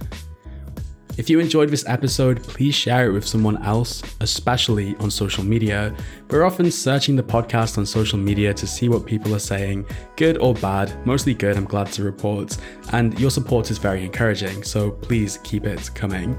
If 1.17 1.30
you 1.30 1.39
enjoyed 1.39 1.69
this 1.69 1.86
episode, 1.88 2.43
please 2.43 2.75
share 2.75 3.08
it 3.08 3.13
with 3.13 3.25
someone 3.25 3.63
else, 3.63 4.04
especially 4.19 4.97
on 4.97 5.10
social 5.10 5.45
media. 5.45 5.95
We're 6.30 6.43
often 6.43 6.69
searching 6.69 7.15
the 7.15 7.23
podcast 7.23 7.78
on 7.78 7.86
social 7.86 8.19
media 8.19 8.54
to 8.54 8.67
see 8.67 8.89
what 8.89 9.06
people 9.06 9.34
are 9.34 9.39
saying, 9.39 9.86
good 10.17 10.38
or 10.39 10.54
bad, 10.56 10.93
mostly 11.06 11.34
good, 11.34 11.56
I'm 11.56 11.65
glad 11.65 11.88
to 11.93 12.04
report, 12.04 12.58
and 12.91 13.17
your 13.17 13.32
support 13.32 13.71
is 13.71 13.78
very 13.78 14.04
encouraging, 14.04 14.63
so 14.63 14.91
please 14.91 15.39
keep 15.43 15.65
it 15.65 15.89
coming. 15.95 16.38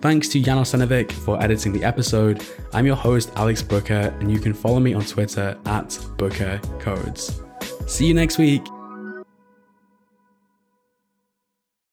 Thanks 0.00 0.28
to 0.28 0.42
Jan 0.42 0.58
Arsenovic 0.58 1.12
for 1.12 1.42
editing 1.42 1.72
the 1.72 1.84
episode. 1.84 2.44
I'm 2.72 2.86
your 2.86 2.96
host, 2.96 3.32
Alex 3.36 3.62
Booker, 3.62 4.14
and 4.20 4.30
you 4.30 4.40
can 4.40 4.52
follow 4.52 4.80
me 4.80 4.94
on 4.94 5.04
Twitter 5.04 5.56
at 5.64 5.98
Booker 6.16 6.60
Codes. 6.80 7.40
See 7.86 8.06
you 8.06 8.14
next 8.14 8.38
week. 8.38 8.62